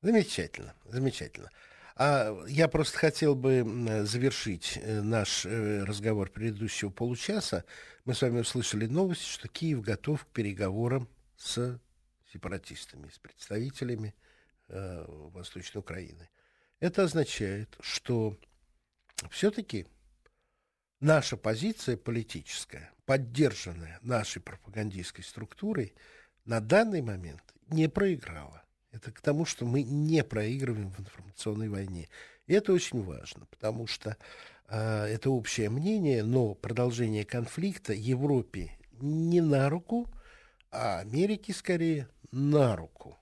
Замечательно, 0.03 0.75
замечательно. 0.85 1.51
А 1.99 2.45
я 2.47 2.69
просто 2.69 2.99
хотел 2.99 3.35
бы 3.35 3.65
завершить 4.05 4.79
э, 4.83 5.01
наш 5.01 5.47
э, 5.47 5.83
разговор 5.83 6.29
предыдущего 6.29 6.91
получаса. 6.91 7.65
Мы 8.05 8.15
с 8.15 8.21
вами 8.21 8.41
услышали 8.41 8.85
новость, 8.85 9.25
что 9.25 9.49
Киев 9.49 9.81
готов 9.81 10.27
к 10.27 10.29
переговорам 10.29 11.09
с 11.39 11.81
сепаратистами, 12.31 13.09
с 13.09 13.19
представителями 13.19 14.15
э, 14.69 15.05
Восточной 15.09 15.79
Украины. 15.79 16.29
Это 16.81 17.03
означает, 17.03 17.75
что 17.81 18.37
все-таки 19.31 19.87
наша 21.01 21.39
позиция 21.39 21.97
политическая, 21.97 22.93
поддержанная 23.07 23.99
нашей 24.03 24.43
пропагандистской 24.43 25.25
структурой, 25.25 25.95
на 26.45 26.61
данный 26.61 27.01
момент 27.01 27.43
не 27.69 27.89
проиграла. 27.89 28.66
Это 28.97 29.13
к 29.13 29.21
тому, 29.21 29.45
что 29.45 29.67
мы 29.67 29.83
не 29.83 30.25
проигрываем 30.25 30.91
в 30.91 31.01
информационной 31.01 31.69
войне. 31.69 32.09
И 32.47 32.55
это 32.55 32.73
очень 32.73 33.03
важно, 33.03 33.45
потому 33.51 33.87
что 33.87 34.17
э, 34.69 35.05
это 35.05 35.29
общее 35.29 35.69
мнение, 35.69 36.25
но 36.25 36.55
продолжение 36.55 37.27
конфликта 37.27 37.93
Европе 37.93 38.73
не 38.99 39.43
на 39.43 39.69
руку, 39.69 40.09
а 40.71 41.01
Америке 41.01 41.53
скорее 41.53 42.09
на 42.33 42.75
руку. 42.75 43.19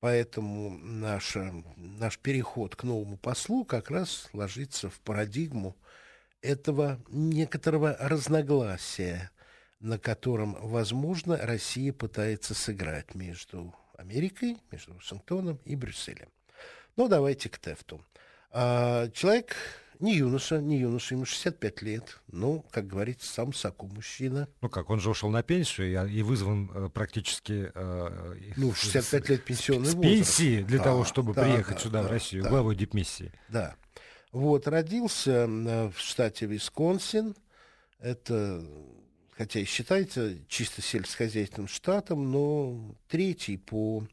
Поэтому 0.00 0.70
наш, 0.78 1.36
наш 1.76 2.18
переход 2.18 2.74
к 2.74 2.82
новому 2.82 3.18
послу 3.18 3.66
как 3.66 3.90
раз 3.90 4.30
ложится 4.32 4.88
в 4.88 4.98
парадигму 5.00 5.76
этого 6.40 6.98
некоторого 7.10 7.98
разногласия, 8.00 9.30
на 9.78 9.98
котором, 9.98 10.56
возможно, 10.58 11.36
Россия 11.36 11.92
пытается 11.92 12.54
сыграть 12.54 13.14
между 13.14 13.74
Америкой, 14.02 14.58
между 14.70 14.94
Вашингтоном 14.94 15.58
и 15.64 15.76
Брюсселем. 15.76 16.28
Ну, 16.96 17.08
давайте 17.08 17.48
к 17.48 17.58
Тефту. 17.58 18.04
А, 18.50 19.08
человек 19.10 19.56
Не 20.00 20.16
юноша, 20.16 20.60
не 20.60 20.78
юноша, 20.78 21.14
ему 21.14 21.24
65 21.24 21.82
лет. 21.82 22.20
Ну, 22.26 22.66
как 22.72 22.88
говорится, 22.88 23.32
сам 23.32 23.52
соку 23.52 23.86
мужчина. 23.86 24.48
Ну 24.60 24.68
как, 24.68 24.90
он 24.90 24.98
же 24.98 25.10
ушел 25.10 25.30
на 25.30 25.44
пенсию 25.44 26.08
и, 26.08 26.18
и 26.18 26.22
вызван 26.22 26.70
э, 26.74 26.88
практически... 26.88 27.70
Э, 27.72 28.34
ну, 28.56 28.74
65 28.74 29.24
с, 29.24 29.28
лет 29.28 29.44
пенсионный 29.44 29.86
с, 29.86 29.94
возраст. 29.94 30.16
пенсии 30.16 30.62
для 30.62 30.78
да, 30.78 30.84
того, 30.84 31.04
чтобы 31.04 31.34
да, 31.34 31.44
приехать 31.44 31.76
да, 31.76 31.80
сюда, 31.80 32.02
да, 32.02 32.08
в 32.08 32.10
Россию, 32.10 32.42
да, 32.42 32.48
главой 32.48 32.74
дипмиссии. 32.74 33.32
Да. 33.48 33.76
Вот, 34.32 34.66
родился 34.66 35.46
э, 35.46 35.90
в 35.90 36.00
штате 36.00 36.46
Висконсин. 36.46 37.36
Это, 38.00 38.60
хотя 39.36 39.60
и 39.60 39.64
считается 39.64 40.36
чисто 40.48 40.82
сельскохозяйственным 40.82 41.68
штатом, 41.68 42.30
но 42.30 42.94
третий 43.08 43.56
по 43.56 44.06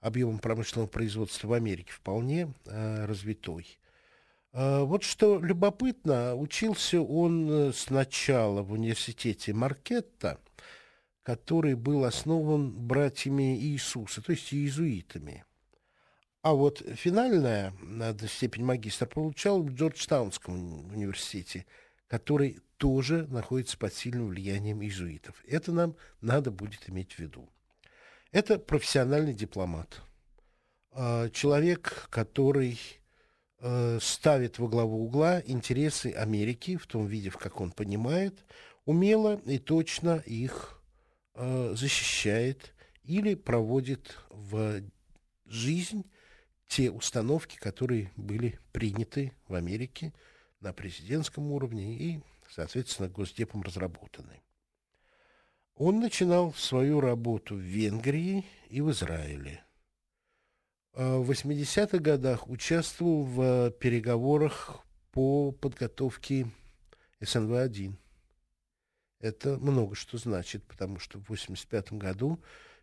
объемам 0.00 0.38
промышленного 0.38 0.88
производства 0.88 1.48
в 1.48 1.52
Америке 1.52 1.90
вполне 1.92 2.52
э, 2.66 3.04
развитой. 3.04 3.78
А, 4.52 4.84
вот 4.84 5.02
что 5.02 5.40
любопытно, 5.40 6.34
учился 6.36 7.00
он 7.00 7.50
э, 7.50 7.72
сначала 7.72 8.62
в 8.62 8.72
университете 8.72 9.52
Маркетта, 9.52 10.38
который 11.22 11.74
был 11.74 12.04
основан 12.04 12.70
братьями 12.70 13.58
Иисуса, 13.58 14.22
то 14.22 14.32
есть 14.32 14.52
иезуитами. 14.52 15.44
А 16.42 16.54
вот 16.54 16.82
финальная 16.94 17.74
степень 18.28 18.64
магистра 18.64 19.06
получал 19.06 19.62
в 19.62 19.74
Джорджтаунском 19.74 20.90
университете, 20.94 21.66
который 22.06 22.60
тоже 22.78 23.26
находится 23.26 23.76
под 23.76 23.92
сильным 23.92 24.28
влиянием 24.28 24.82
иезуитов. 24.82 25.42
Это 25.46 25.72
нам 25.72 25.96
надо 26.20 26.50
будет 26.50 26.88
иметь 26.88 27.12
в 27.12 27.18
виду. 27.18 27.48
Это 28.32 28.58
профессиональный 28.58 29.34
дипломат. 29.34 30.00
А, 30.92 31.28
человек, 31.30 32.08
который 32.10 32.78
Э, 33.60 33.98
ставит 34.00 34.60
во 34.60 34.68
главу 34.68 35.04
угла 35.04 35.42
интересы 35.44 36.12
Америки 36.12 36.76
в 36.76 36.86
том 36.86 37.06
виде, 37.06 37.28
в 37.28 37.38
как 37.38 37.60
он 37.60 37.72
понимает, 37.72 38.44
умело 38.84 39.40
и 39.46 39.58
точно 39.58 40.22
их 40.26 40.80
э, 41.34 41.74
защищает 41.74 42.72
или 43.02 43.34
проводит 43.34 44.16
в 44.30 44.82
жизнь 45.46 46.04
те 46.68 46.90
установки, 46.92 47.56
которые 47.56 48.12
были 48.14 48.60
приняты 48.70 49.32
в 49.48 49.54
Америке 49.54 50.12
на 50.60 50.72
президентском 50.72 51.50
уровне 51.52 51.94
и, 51.94 52.20
соответственно, 52.50 53.08
Госдепом 53.08 53.62
разработаны. 53.62 54.42
Он 55.74 56.00
начинал 56.00 56.52
свою 56.54 57.00
работу 57.00 57.54
в 57.54 57.60
Венгрии 57.60 58.44
и 58.68 58.80
в 58.80 58.90
Израиле– 58.90 59.64
Э, 60.98 61.16
в 61.18 61.30
80-х 61.30 61.98
годах 61.98 62.48
участвовал 62.48 63.22
в 63.22 63.70
переговорах 63.70 64.80
по 65.12 65.52
подготовке 65.52 66.50
СНВ-1. 67.20 67.94
Это 69.20 69.58
много 69.58 69.94
что 69.94 70.18
значит, 70.18 70.64
потому 70.64 70.98
что 70.98 71.20
в 71.20 71.28
85 71.28 71.92
году 71.92 72.40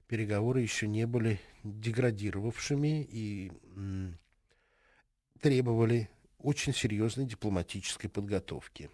переговоры 0.07 0.61
еще 0.61 0.88
не 0.88 1.05
были 1.05 1.41
деградировавшими 1.63 3.05
и 3.09 3.51
требовали 5.41 6.09
очень 6.39 6.74
серьезной 6.74 7.26
дипломатической 7.26 8.08
подготовки. 8.10 8.89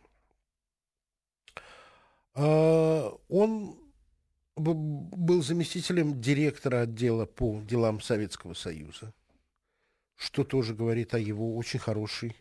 А, 2.33 3.11
он 3.29 3.77
был 4.55 5.41
заместителем 5.41 6.21
директора 6.21 6.81
отдела 6.81 7.25
по 7.25 7.61
делам 7.61 8.01
Советского 8.01 8.53
Союза, 8.53 9.13
что 10.15 10.43
тоже 10.43 10.73
говорит 10.75 11.13
о 11.13 11.19
его 11.19 11.55
очень 11.55 11.79
хорошей 11.79 12.35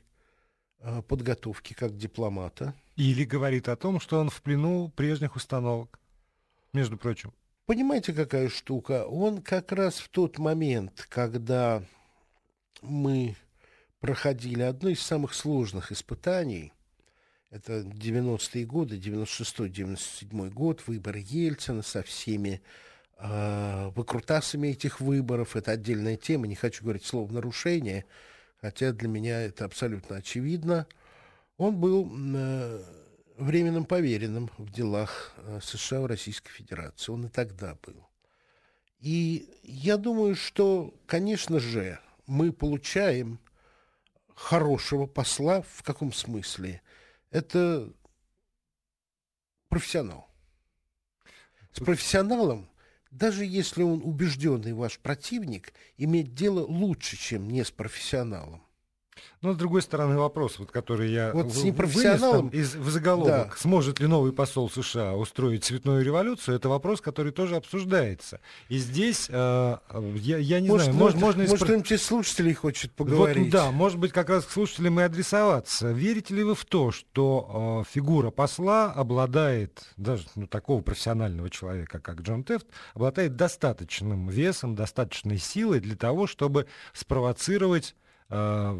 а, 0.80 1.02
подготовке 1.02 1.74
как 1.74 1.96
дипломата. 1.96 2.74
Или 2.96 3.24
говорит 3.24 3.68
о 3.68 3.76
том, 3.76 4.00
что 4.00 4.20
он 4.20 4.30
в 4.30 4.42
плену 4.42 4.90
прежних 4.94 5.36
установок, 5.36 5.98
между 6.72 6.96
прочим. 6.96 7.32
Понимаете, 7.66 8.12
какая 8.12 8.48
штука? 8.48 9.06
Он 9.06 9.42
как 9.42 9.72
раз 9.72 9.98
в 9.98 10.08
тот 10.08 10.38
момент, 10.38 11.06
когда 11.08 11.84
мы 12.82 13.36
проходили 14.00 14.62
одно 14.62 14.88
из 14.88 15.00
самых 15.00 15.34
сложных 15.34 15.92
испытаний– 15.92 16.72
это 17.50 17.80
90-е 17.80 18.64
годы, 18.64 18.96
96-97 18.96 20.50
год, 20.50 20.84
выборы 20.86 21.24
Ельцина 21.26 21.82
со 21.82 22.04
всеми 22.04 22.62
э, 23.18 23.90
выкрутасами 23.96 24.68
этих 24.68 25.00
выборов. 25.00 25.56
Это 25.56 25.72
отдельная 25.72 26.16
тема, 26.16 26.46
не 26.46 26.54
хочу 26.54 26.84
говорить 26.84 27.04
слово 27.04 27.30
«нарушение», 27.32 28.04
хотя 28.60 28.92
для 28.92 29.08
меня 29.08 29.40
это 29.42 29.64
абсолютно 29.64 30.16
очевидно. 30.16 30.86
Он 31.56 31.76
был 31.76 32.08
э, 32.36 32.84
временным 33.36 33.84
поверенным 33.84 34.48
в 34.56 34.70
делах 34.70 35.34
э, 35.38 35.58
США 35.60 36.02
в 36.02 36.06
Российской 36.06 36.52
Федерации. 36.52 37.10
Он 37.10 37.26
и 37.26 37.28
тогда 37.28 37.76
был. 37.84 38.06
И 39.00 39.48
я 39.64 39.96
думаю, 39.96 40.36
что, 40.36 40.94
конечно 41.06 41.58
же, 41.58 41.98
мы 42.28 42.52
получаем 42.52 43.40
хорошего 44.40 45.06
посла 45.06 45.60
в 45.60 45.82
каком 45.82 46.12
смысле– 46.14 46.80
это 47.30 47.92
профессионал. 49.68 50.28
С 51.72 51.80
профессионалом, 51.80 52.70
даже 53.10 53.44
если 53.44 53.82
он 53.82 54.02
убежденный 54.02 54.72
ваш 54.72 54.98
противник, 54.98 55.74
иметь 55.98 56.34
дело 56.34 56.64
лучше, 56.64 57.16
чем 57.16 57.48
не 57.48 57.62
с 57.62 57.70
профессионалом. 57.70 58.66
Но, 59.42 59.54
с 59.54 59.56
другой 59.56 59.82
стороны, 59.82 60.18
вопрос, 60.18 60.58
вот, 60.58 60.70
который 60.70 61.10
я 61.10 61.32
вот 61.32 61.52
с 61.52 61.62
непрофессионалом... 61.62 62.48
из, 62.48 62.74
в 62.74 62.90
заголовок, 62.90 63.48
да. 63.50 63.54
сможет 63.56 63.98
ли 64.00 64.06
новый 64.06 64.32
посол 64.32 64.68
США 64.70 65.14
устроить 65.14 65.64
цветную 65.64 66.04
революцию, 66.04 66.56
это 66.56 66.68
вопрос, 66.68 67.00
который 67.00 67.32
тоже 67.32 67.56
обсуждается. 67.56 68.40
И 68.68 68.78
здесь, 68.78 69.28
э, 69.30 69.76
я, 70.16 70.38
я 70.38 70.60
не 70.60 70.68
может, 70.68 70.86
знаю, 70.86 70.98
может, 70.98 71.20
можно... 71.20 71.42
Может, 71.42 71.54
испро... 71.54 71.64
кто-нибудь 71.64 71.92
из 71.92 72.02
слушателей 72.02 72.52
хочет 72.52 72.92
поговорить? 72.92 73.44
Вот, 73.44 73.52
да, 73.52 73.70
может 73.70 73.98
быть, 73.98 74.12
как 74.12 74.28
раз 74.28 74.44
к 74.44 74.50
слушателям 74.50 75.00
и 75.00 75.02
адресоваться. 75.02 75.90
Верите 75.90 76.34
ли 76.34 76.42
вы 76.42 76.54
в 76.54 76.64
то, 76.66 76.90
что 76.90 77.84
э, 77.86 77.90
фигура 77.90 78.30
посла 78.30 78.92
обладает, 78.92 79.82
даже 79.96 80.26
ну, 80.34 80.46
такого 80.46 80.82
профессионального 80.82 81.48
человека, 81.48 81.98
как 81.98 82.20
Джон 82.20 82.44
Тефт, 82.44 82.66
обладает 82.94 83.36
достаточным 83.36 84.28
весом, 84.28 84.74
достаточной 84.74 85.38
силой 85.38 85.80
для 85.80 85.96
того, 85.96 86.26
чтобы 86.26 86.66
спровоцировать 86.92 87.94
uh, 88.30 88.74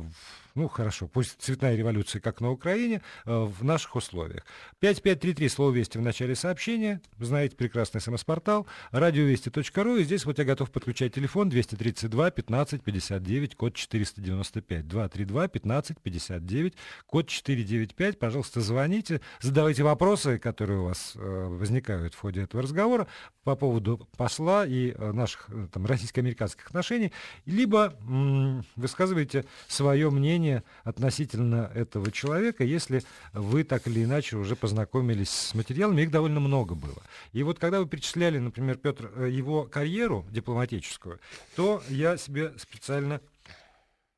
ну 0.55 0.69
хорошо, 0.69 1.09
пусть 1.09 1.41
цветная 1.41 1.77
революция, 1.77 2.21
как 2.21 2.41
на 2.41 2.51
Украине, 2.51 3.03
э, 3.27 3.33
в 3.33 3.65
наших 3.65 3.97
условиях. 3.97 4.45
5533, 4.81 5.49
слово 5.49 5.73
«Вести» 5.73 5.99
в 5.99 6.03
начале 6.03 6.35
сообщения, 6.35 7.01
знаете, 7.19 7.57
прекрасный 7.57 8.01
смс-портал, 8.01 8.67
радиовести.ру, 8.91 9.97
и 9.97 10.05
здесь 10.05 10.25
вот 10.25 10.39
я 10.39 10.45
готов 10.45 10.71
подключать 10.71 11.15
телефон 11.15 11.49
232 11.49 12.31
15 12.31 12.83
59, 12.83 13.55
код 13.57 13.75
495, 13.75 14.89
232 14.89 15.49
15 15.49 15.99
59, 16.01 16.75
код 17.07 17.29
495, 17.29 18.19
пожалуйста, 18.19 18.61
звоните, 18.61 19.21
задавайте 19.41 19.83
вопросы, 19.83 20.39
которые 20.39 20.81
у 20.81 20.85
вас 20.85 21.13
э, 21.17 21.47
возникают 21.49 22.15
в 22.15 22.19
ходе 22.19 22.43
этого 22.43 22.63
разговора 22.63 23.07
по 23.45 23.57
поводу 23.57 24.09
посла 24.17 24.67
и 24.67 24.93
э, 24.93 25.13
наших 25.13 25.49
там 25.73 25.87
российско-американских 25.87 26.67
отношений, 26.67 27.13
либо 27.47 27.95
м- 28.01 28.65
высказывайте 28.77 29.45
свое 29.69 30.11
мнение 30.11 30.40
мнение 30.41 30.65
относительно 30.85 31.71
этого 31.75 32.11
человека, 32.11 32.65
если 32.65 33.03
вы 33.33 33.65
так 33.65 33.87
или 33.87 34.05
иначе 34.05 34.37
уже 34.37 34.57
познакомились 34.57 35.31
с 35.31 35.55
материалами, 35.55 36.03
их 36.03 36.11
довольно 36.11 36.41
много 36.41 36.75
было. 36.75 37.03
И 37.33 37.43
вот 37.43 37.59
когда 37.59 37.81
вы 37.81 37.87
перечисляли, 37.87 38.39
например, 38.39 38.77
Петр, 38.79 39.13
э, 39.15 39.29
его 39.31 39.65
карьеру 39.65 40.27
дипломатическую, 40.31 41.21
то 41.57 41.83
я 41.89 42.17
себе 42.17 42.53
специально 42.57 43.21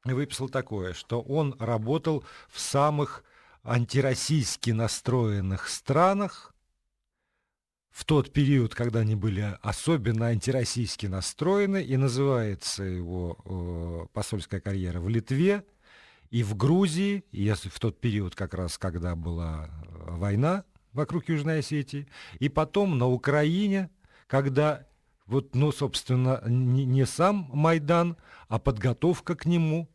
выписал 0.04 0.48
такое, 0.48 0.94
что 0.94 1.20
он 1.20 1.54
работал 1.58 2.24
в 2.48 2.60
самых 2.60 3.24
антироссийски 3.64 4.70
настроенных 4.70 5.68
странах, 5.68 6.52
в 7.92 8.04
тот 8.06 8.32
период, 8.32 8.74
когда 8.74 9.00
они 9.00 9.14
были 9.14 9.58
особенно 9.60 10.26
антироссийски 10.26 11.06
настроены, 11.06 11.82
и 11.82 11.96
называется 11.98 12.84
его 12.84 13.36
э, 13.44 14.06
посольская 14.14 14.60
карьера 14.60 14.98
в 14.98 15.08
Литве, 15.10 15.62
и 16.32 16.42
в 16.42 16.56
Грузии, 16.56 17.24
если 17.30 17.68
в 17.68 17.78
тот 17.78 18.00
период 18.00 18.34
как 18.34 18.54
раз, 18.54 18.78
когда 18.78 19.14
была 19.14 19.66
э, 19.68 20.16
война 20.16 20.64
вокруг 20.94 21.28
Южной 21.28 21.58
Осетии, 21.58 22.08
и 22.40 22.48
потом 22.48 22.96
на 22.96 23.06
Украине, 23.06 23.90
когда 24.26 24.86
вот, 25.26 25.54
ну, 25.54 25.70
собственно, 25.72 26.42
не, 26.46 26.86
не 26.86 27.04
сам 27.04 27.50
Майдан, 27.52 28.16
а 28.48 28.58
подготовка 28.58 29.36
к 29.36 29.44
нему 29.44 29.90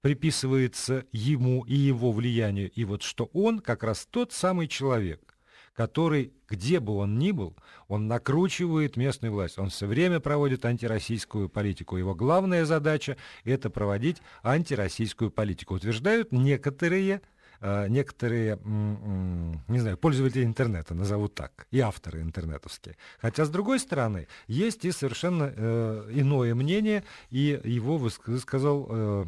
приписывается 0.00 1.04
ему 1.12 1.64
и 1.64 1.74
его 1.74 2.12
влиянию. 2.12 2.70
И 2.70 2.84
вот 2.84 3.02
что 3.02 3.26
он 3.34 3.60
как 3.60 3.82
раз 3.82 4.06
тот 4.10 4.32
самый 4.32 4.68
человек, 4.68 5.33
который, 5.74 6.32
где 6.48 6.80
бы 6.80 6.96
он 6.96 7.18
ни 7.18 7.32
был, 7.32 7.56
он 7.88 8.06
накручивает 8.06 8.96
местную 8.96 9.32
власть. 9.32 9.58
Он 9.58 9.68
все 9.68 9.86
время 9.86 10.20
проводит 10.20 10.64
антироссийскую 10.64 11.48
политику. 11.48 11.96
Его 11.96 12.14
главная 12.14 12.64
задача– 12.64 13.16
это 13.44 13.70
проводить 13.70 14.22
антироссийскую 14.42 15.30
политику. 15.30 15.74
Утверждают 15.74 16.32
некоторые 16.32 17.20
э, 17.60 17.88
некоторые, 17.88 18.58
не 18.64 19.78
знаю, 19.78 19.98
пользователи 19.98 20.44
интернета, 20.44 20.94
назову 20.94 21.28
так, 21.28 21.66
и 21.70 21.80
авторы 21.80 22.20
интернетовские. 22.20 22.96
Хотя, 23.18 23.44
с 23.44 23.50
другой 23.50 23.80
стороны, 23.80 24.28
есть 24.46 24.84
и 24.84 24.92
совершенно 24.92 25.52
э, 25.54 26.10
иное 26.12 26.54
мнение, 26.54 27.04
и 27.30 27.60
его 27.64 27.96
высказал 27.96 28.86
э, 28.88 29.24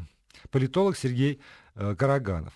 политолог 0.50 0.96
Сергей 0.96 1.40
э, 1.74 1.96
Караганов. 1.96 2.52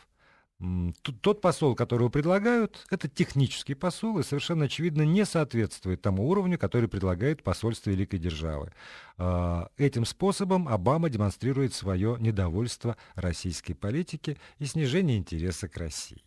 Тот 1.22 1.40
посол, 1.40 1.74
которого 1.74 2.10
предлагают, 2.10 2.86
это 2.90 3.08
технический 3.08 3.74
посол 3.74 4.18
и 4.18 4.22
совершенно 4.22 4.66
очевидно 4.66 5.02
не 5.02 5.24
соответствует 5.24 6.02
тому 6.02 6.28
уровню, 6.28 6.58
который 6.58 6.86
предлагает 6.86 7.42
посольство 7.42 7.88
великой 7.88 8.18
державы. 8.18 8.70
А, 9.16 9.70
этим 9.78 10.04
способом 10.04 10.68
Обама 10.68 11.08
демонстрирует 11.08 11.72
свое 11.72 12.18
недовольство 12.20 12.98
российской 13.14 13.72
политики 13.72 14.36
и 14.58 14.66
снижение 14.66 15.16
интереса 15.16 15.66
к 15.66 15.78
России. 15.78 16.22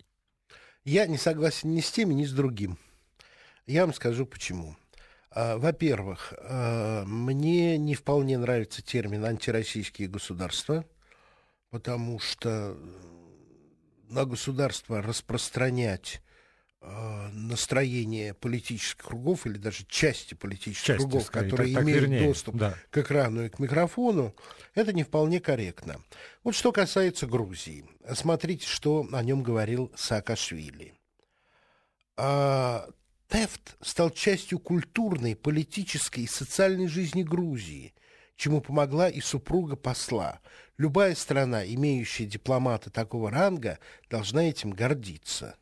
Я 0.83 1.05
не 1.05 1.17
согласен 1.17 1.75
ни 1.75 1.81
с 1.81 1.91
тем, 1.91 2.09
ни 2.09 2.25
с 2.25 2.31
другим. 2.31 2.79
Я 3.67 3.85
вам 3.85 3.93
скажу 3.93 4.25
почему. 4.25 4.75
А, 5.29 5.57
во-первых, 5.57 6.33
а, 6.39 7.05
мне 7.05 7.77
не 7.77 7.93
вполне 7.93 8.39
нравится 8.39 8.81
термин 8.81 9.25
антироссийские 9.25 10.07
государства, 10.07 10.85
потому 11.69 12.17
что 12.19 12.75
на 14.13 14.25
государство 14.25 15.01
распространять 15.01 16.21
э, 16.81 17.29
настроение 17.31 18.33
политических 18.33 19.05
кругов 19.05 19.45
или 19.45 19.57
даже 19.57 19.85
части 19.87 20.35
политических 20.35 20.85
части, 20.85 21.01
кругов, 21.01 21.23
скорее, 21.23 21.49
которые 21.49 21.73
так, 21.73 21.83
имеют 21.83 22.01
так 22.01 22.09
вернее, 22.09 22.27
доступ 22.27 22.55
да. 22.55 22.77
к 22.91 22.97
экрану 22.99 23.45
и 23.45 23.49
к 23.49 23.59
микрофону, 23.59 24.35
это 24.75 24.93
не 24.93 25.03
вполне 25.03 25.39
корректно. 25.39 25.99
Вот 26.43 26.55
что 26.55 26.71
касается 26.71 27.27
Грузии. 27.27 27.85
Смотрите, 28.13 28.67
что 28.67 29.07
о 29.11 29.23
нем 29.23 29.43
говорил 29.43 29.91
Саакашвили. 29.95 30.93
А, 32.15 32.87
Тефт 33.27 33.75
стал 33.81 34.11
частью 34.11 34.59
культурной, 34.59 35.35
политической 35.35 36.21
и 36.21 36.27
социальной 36.27 36.87
жизни 36.87 37.23
Грузии– 37.23 37.93
чему 38.35 38.61
помогла 38.61 39.09
и 39.09 39.21
супруга 39.21 39.75
посла. 39.75 40.39
Любая 40.77 41.15
страна, 41.15 41.65
имеющая 41.65 42.25
дипломата 42.25 42.89
такого 42.89 43.29
ранга, 43.29 43.79
должна 44.09 44.49
этим 44.49 44.71
гордиться. 44.71 45.55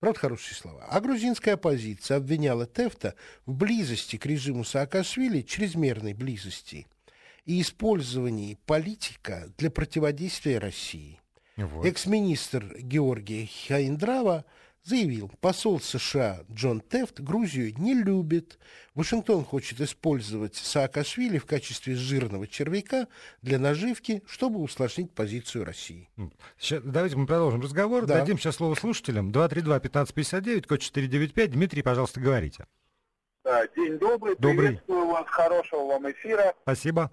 Правда, 0.00 0.20
хорошие 0.20 0.56
слова. 0.56 0.86
А 0.88 1.00
грузинская 1.00 1.54
оппозиция 1.54 2.18
обвиняла 2.18 2.66
Тефта 2.66 3.14
в 3.46 3.54
близости 3.54 4.16
к 4.16 4.26
режиму 4.26 4.64
Саакашвили, 4.64 5.42
чрезмерной 5.42 6.14
близости, 6.14 6.86
и 7.44 7.60
использовании 7.60 8.58
политика 8.66 9.52
для 9.56 9.70
противодействия 9.70 10.58
России. 10.58 11.20
Вот. 11.56 11.84
Экс-министр 11.84 12.76
Георгий 12.78 13.50
Хайндрава 13.66 14.44
заявил, 14.88 15.30
посол 15.40 15.80
США 15.80 16.40
Джон 16.50 16.80
Тефт 16.80 17.20
Грузию 17.20 17.74
не 17.78 17.94
любит. 17.94 18.58
Вашингтон 18.94 19.44
хочет 19.44 19.80
использовать 19.80 20.56
Саакашвили 20.56 21.38
в 21.38 21.46
качестве 21.46 21.94
жирного 21.94 22.46
червяка 22.46 23.06
для 23.42 23.58
наживки, 23.58 24.22
чтобы 24.26 24.60
усложнить 24.60 25.12
позицию 25.12 25.64
России. 25.64 26.08
Сейчас, 26.58 26.82
давайте 26.82 27.16
мы 27.16 27.26
продолжим 27.26 27.60
разговор. 27.60 28.06
Да. 28.06 28.18
Дадим 28.18 28.38
сейчас 28.38 28.56
слово 28.56 28.74
слушателям. 28.74 29.30
232-1559, 29.30 30.66
код 30.66 30.80
495. 30.80 31.50
Дмитрий, 31.52 31.82
пожалуйста, 31.82 32.20
говорите. 32.20 32.66
День 33.76 33.98
добрый. 33.98 34.36
добрый. 34.38 34.68
Приветствую 34.68 35.06
вас. 35.06 35.26
Хорошего 35.28 35.86
вам 35.86 36.10
эфира. 36.10 36.54
Спасибо. 36.62 37.10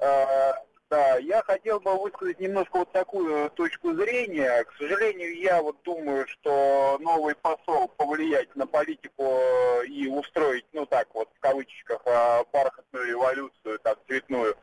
Да, 0.89 1.17
я 1.17 1.41
хотел 1.41 1.79
бы 1.79 1.97
высказать 1.97 2.39
немножко 2.39 2.77
вот 2.79 2.91
такую 2.91 3.49
точку 3.51 3.93
зрения. 3.93 4.63
К 4.65 4.73
сожалению, 4.77 5.35
я 5.39 5.61
вот 5.61 5.81
думаю, 5.83 6.27
что 6.27 6.97
новый 6.99 7.35
посол 7.35 7.87
повлиять 7.97 8.55
на 8.55 8.67
политику 8.67 9.39
и 9.87 10.07
устроить, 10.07 10.65
ну 10.73 10.85
так 10.85 11.07
вот, 11.15 11.29
в 11.35 11.39
кавычках, 11.39 12.01
а, 12.05 12.43
бархатную 12.53 13.07
революцию, 13.07 13.79
так, 13.79 13.99
цветную, 14.07 14.55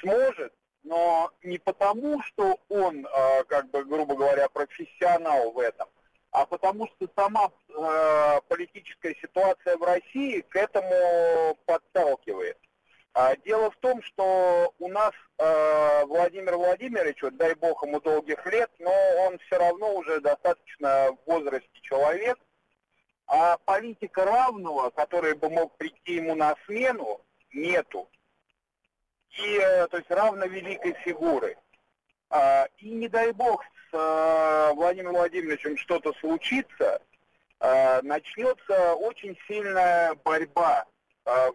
сможет, 0.00 0.52
но 0.82 1.30
не 1.42 1.58
потому, 1.58 2.22
что 2.22 2.58
он, 2.68 3.06
как 3.48 3.70
бы, 3.70 3.84
грубо 3.84 4.14
говоря, 4.14 4.48
профессионал 4.48 5.52
в 5.52 5.58
этом, 5.58 5.88
а 6.32 6.46
потому 6.46 6.88
что 6.88 7.08
сама 7.14 7.50
э, 7.68 8.40
политическая 8.48 9.14
ситуация 9.20 9.76
в 9.76 9.82
России 9.82 10.40
к 10.40 10.56
этому 10.56 11.56
подталкивает. 11.66 12.58
А, 13.14 13.36
дело 13.36 13.70
в 13.70 13.76
том, 13.76 14.02
что 14.02 14.72
у 14.78 14.88
нас 14.88 15.12
э, 15.38 16.04
Владимир 16.06 16.56
Владимирович, 16.56 17.22
вот, 17.22 17.36
дай 17.36 17.54
бог 17.54 17.82
ему 17.82 18.00
долгих 18.00 18.44
лет, 18.46 18.70
но 18.78 18.90
он 19.26 19.38
все 19.40 19.58
равно 19.58 19.94
уже 19.96 20.20
достаточно 20.20 21.12
в 21.12 21.30
возрасте 21.30 21.68
человек, 21.82 22.38
а 23.26 23.58
политика 23.58 24.24
равного, 24.24 24.88
который 24.90 25.34
бы 25.34 25.50
мог 25.50 25.76
прийти 25.76 26.14
ему 26.14 26.34
на 26.34 26.54
смену, 26.64 27.20
нету. 27.52 28.08
И, 29.38 29.58
э, 29.58 29.88
то 29.88 29.98
есть, 29.98 30.10
равно 30.10 30.46
великой 30.46 30.94
фигуры. 31.04 31.58
А, 32.30 32.66
и 32.78 32.88
не 32.88 33.08
дай 33.08 33.32
бог 33.32 33.62
с 33.90 33.94
э, 33.94 34.72
Владимиром 34.72 35.16
Владимировичем 35.16 35.76
что-то 35.76 36.14
случится, 36.14 37.02
э, 37.60 38.00
начнется 38.00 38.94
очень 38.94 39.36
сильная 39.46 40.14
борьба 40.14 40.86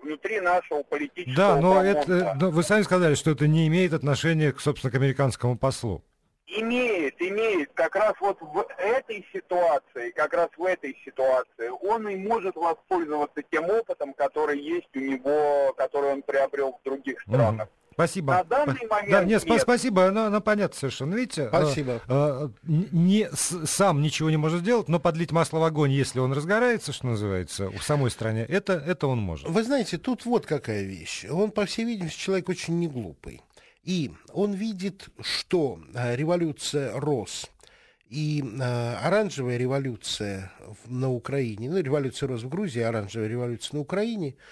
внутри 0.01 0.39
нашего 0.39 0.83
политического 0.83 1.35
Да, 1.35 1.61
но 1.61 1.83
это, 1.83 2.35
но 2.39 2.49
вы 2.51 2.63
сами 2.63 2.83
сказали, 2.83 3.15
что 3.15 3.31
это 3.31 3.47
не 3.47 3.67
имеет 3.67 3.93
отношения, 3.93 4.51
к, 4.51 4.59
собственно, 4.59 4.91
к 4.91 4.95
американскому 4.95 5.57
послу. 5.57 6.03
Имеет, 6.47 7.21
имеет. 7.21 7.73
Как 7.73 7.95
раз 7.95 8.13
вот 8.21 8.37
в 8.39 8.65
этой 8.77 9.25
ситуации, 9.33 10.11
как 10.11 10.33
раз 10.33 10.49
в 10.55 10.63
этой 10.63 10.97
ситуации, 11.03 11.69
он 11.85 12.07
и 12.07 12.15
может 12.15 12.55
воспользоваться 12.55 13.43
тем 13.51 13.69
опытом, 13.69 14.13
который 14.13 14.57
есть 14.59 14.95
у 14.95 14.99
него, 14.99 15.73
который 15.75 16.13
он 16.13 16.21
приобрел 16.21 16.79
в 16.79 16.85
других 16.85 17.19
странах. 17.21 17.67
Угу. 17.67 17.86
Спасибо. 17.97 18.33
На 18.33 18.43
данный 18.43 18.87
момент 18.87 19.09
да, 19.09 19.23
нет, 19.23 19.43
нет. 19.43 19.59
спасибо, 19.59 20.05
оно, 20.05 20.25
оно 20.25 20.39
понятно 20.39 20.77
совершенно. 20.77 21.15
Видите, 21.15 21.45
э, 21.45 21.47
спасибо. 21.47 21.99
Э, 22.07 22.47
не, 22.61 23.27
с, 23.33 23.65
сам 23.65 24.03
ничего 24.03 24.29
не 24.29 24.37
может 24.37 24.61
сделать, 24.61 24.87
но 24.87 24.99
подлить 24.99 25.31
масло 25.31 25.57
в 25.57 25.63
огонь, 25.63 25.91
если 25.91 26.19
он 26.19 26.31
разгорается, 26.31 26.91
что 26.93 27.07
называется, 27.07 27.71
в 27.71 27.81
самой 27.81 28.11
стране, 28.11 28.45
это, 28.47 28.73
это 28.73 29.07
он 29.07 29.17
может. 29.17 29.49
Вы 29.49 29.63
знаете, 29.63 29.97
тут 29.97 30.25
вот 30.25 30.45
какая 30.45 30.83
вещь. 30.83 31.25
Он, 31.27 31.49
по 31.49 31.65
всей 31.65 31.85
видимости, 31.85 32.19
человек 32.19 32.49
очень 32.49 32.77
неглупый. 32.77 33.41
И 33.81 34.11
он 34.31 34.53
видит, 34.53 35.09
что 35.21 35.79
э, 35.95 36.15
революция 36.15 36.91
рос, 36.99 37.49
и 38.11 38.43
э, 38.43 38.93
оранжевая 38.97 39.57
революция 39.57 40.51
на 40.85 41.11
Украине, 41.11 41.71
ну, 41.71 41.81
революция 41.81 42.27
рос 42.27 42.43
в 42.43 42.47
Грузии, 42.47 42.81
оранжевая 42.81 43.27
революция 43.27 43.77
на 43.77 43.81
Украине– 43.81 44.35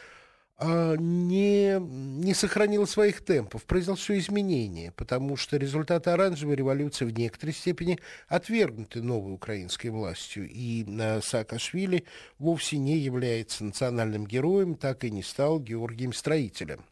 не, 0.57 1.79
не 1.79 2.33
сохранила 2.33 2.85
своих 2.85 3.21
темпов, 3.21 3.65
произошло 3.65 4.17
изменение, 4.17 4.91
потому 4.93 5.35
что 5.35 5.57
результаты 5.57 6.11
оранжевой 6.11 6.55
революции 6.55 7.03
в 7.03 7.11
некоторой 7.11 7.53
степени 7.53 7.99
отвергнуты 8.29 9.01
новой 9.01 9.33
украинской 9.33 9.87
властью, 9.87 10.49
и 10.49 10.85
а, 10.99 11.19
Саакашвили 11.21 12.05
вовсе 12.39 12.77
не 12.77 12.97
является 12.97 13.65
национальным 13.65 14.25
героем, 14.25 14.75
так 14.75 15.03
и 15.03 15.11
не 15.11 15.23
стал 15.23 15.59
Георгием 15.59 16.13
Строителем. 16.13 16.85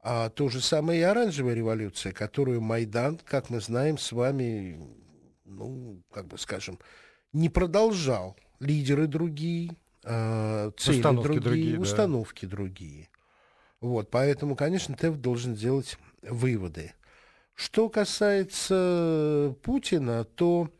А 0.00 0.28
то 0.28 0.48
же 0.48 0.60
самое 0.60 1.00
и 1.00 1.04
оранжевая 1.04 1.54
революция, 1.54 2.12
которую 2.12 2.60
Майдан, 2.60 3.18
как 3.24 3.50
мы 3.50 3.60
знаем 3.60 3.98
с 3.98 4.12
вами, 4.12 4.78
ну, 5.44 6.02
как 6.12 6.26
бы 6.28 6.38
скажем, 6.38 6.78
не 7.32 7.48
продолжал. 7.48 8.36
Лидеры 8.60 9.08
другие, 9.08 9.74
э, 10.04 10.70
цели 10.76 10.96
установки 10.96 11.26
другие, 11.26 11.42
другие 11.42 11.80
установки 11.80 12.44
да. 12.44 12.50
другие. 12.50 13.08
Вот, 13.80 14.10
поэтому, 14.10 14.56
конечно, 14.56 14.96
ТЭФ 14.96 15.16
должен 15.18 15.54
делать 15.54 15.98
выводы. 16.22 16.94
Что 17.54 17.88
касается 17.88 19.54
Путина, 19.62 20.24
то 20.24 20.70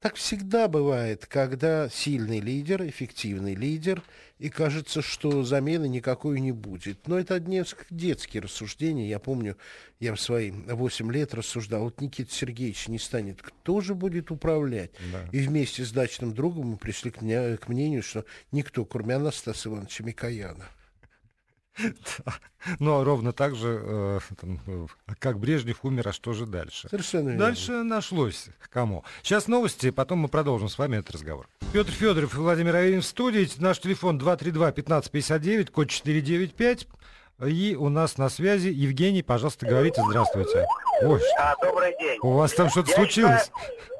так 0.00 0.14
всегда 0.14 0.68
бывает, 0.68 1.26
когда 1.26 1.88
сильный 1.88 2.38
лидер, 2.38 2.86
эффективный 2.86 3.54
лидер, 3.54 4.02
и 4.38 4.48
кажется, 4.48 5.02
что 5.02 5.42
замены 5.42 5.88
никакой 5.88 6.40
не 6.40 6.52
будет. 6.52 7.08
Но 7.08 7.18
это 7.18 7.34
одни 7.34 7.62
детские 7.90 8.42
рассуждения. 8.42 9.08
Я 9.08 9.18
помню, 9.18 9.56
я 9.98 10.14
в 10.14 10.20
свои 10.20 10.52
8 10.52 11.12
лет 11.12 11.34
рассуждал, 11.34 11.84
вот 11.84 12.00
Никита 12.00 12.32
Сергеевич 12.32 12.86
не 12.86 13.00
станет, 13.00 13.42
кто 13.42 13.80
же 13.80 13.96
будет 13.96 14.30
управлять? 14.30 14.92
Да. 15.12 15.24
И 15.32 15.40
вместе 15.40 15.84
с 15.84 15.90
дачным 15.90 16.32
другом 16.32 16.68
мы 16.68 16.76
пришли 16.76 17.10
к, 17.10 17.20
мне, 17.20 17.56
к 17.56 17.66
мнению, 17.66 18.04
что 18.04 18.24
никто, 18.52 18.84
кроме 18.84 19.16
Анастаса 19.16 19.68
Ивановича 19.68 20.04
Микояна. 20.04 20.66
Ну, 22.80 23.00
а 23.00 23.04
ровно 23.04 23.32
так 23.32 23.54
же, 23.54 23.80
э, 23.82 24.20
там, 24.40 24.60
э, 24.66 24.86
как 25.18 25.38
Брежнев 25.38 25.84
умер, 25.84 26.08
а 26.08 26.12
что 26.12 26.32
же 26.32 26.44
дальше? 26.44 26.88
Совершенно 26.88 27.30
верно. 27.30 27.46
Дальше 27.46 27.72
нашлось 27.84 28.48
кому. 28.70 29.04
Сейчас 29.22 29.46
новости, 29.46 29.90
потом 29.90 30.18
мы 30.18 30.28
продолжим 30.28 30.68
с 30.68 30.76
вами 30.76 30.96
этот 30.96 31.12
разговор. 31.12 31.48
Петр 31.72 31.92
Федоров 31.92 32.34
и 32.34 32.38
Владимир 32.38 32.76
Аверин 32.76 33.00
в 33.00 33.06
студии. 33.06 33.48
Наш 33.58 33.78
телефон 33.78 34.18
232-1559, 34.18 35.70
код 35.70 35.88
495. 35.88 36.88
И 37.46 37.76
у 37.78 37.88
нас 37.88 38.18
на 38.18 38.28
связи 38.28 38.68
Евгений, 38.68 39.22
пожалуйста, 39.22 39.64
говорите 39.64 40.02
здравствуйте. 40.08 40.66
Ой, 41.02 41.20
а, 41.38 41.54
добрый 41.64 41.94
день. 42.00 42.18
У 42.22 42.32
вас 42.32 42.52
там 42.52 42.68
что-то 42.68 42.90
случилось? 42.90 43.52
Э, 43.54 43.97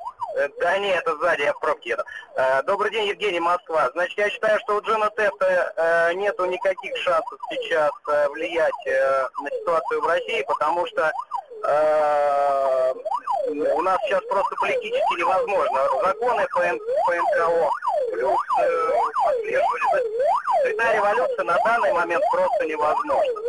да 0.60 0.78
нет, 0.78 1.02
это 1.02 1.16
сзади, 1.16 1.42
я 1.42 1.52
в 1.52 1.60
пробке 1.60 1.90
еду. 1.90 2.02
Э, 2.36 2.62
добрый 2.62 2.90
день, 2.90 3.08
Евгений, 3.08 3.40
Москва. 3.40 3.90
Значит, 3.92 4.18
я 4.18 4.30
считаю, 4.30 4.58
что 4.60 4.76
у 4.76 4.80
Джона 4.80 5.10
Тефта 5.16 5.72
э, 5.76 6.14
нету 6.14 6.44
никаких 6.46 6.96
шансов 6.98 7.38
сейчас 7.50 7.90
влиять 8.30 8.72
на 8.86 9.50
ситуацию 9.50 10.00
в 10.00 10.06
России, 10.06 10.44
потому 10.46 10.86
что 10.86 11.12
у 13.50 13.82
нас 13.82 13.98
сейчас 14.04 14.22
просто 14.24 14.54
политически 14.56 15.18
невозможно. 15.18 15.80
Законы 16.04 16.46
по, 16.52 16.60
по 16.60 17.14
НКО, 17.14 17.70
плюс 18.12 18.40
э, 18.62 18.90
Цветная 20.62 20.96
революция 20.96 21.44
на 21.44 21.56
данный 21.64 21.92
момент 21.92 22.24
просто 22.32 22.66
невозможна. 22.66 23.40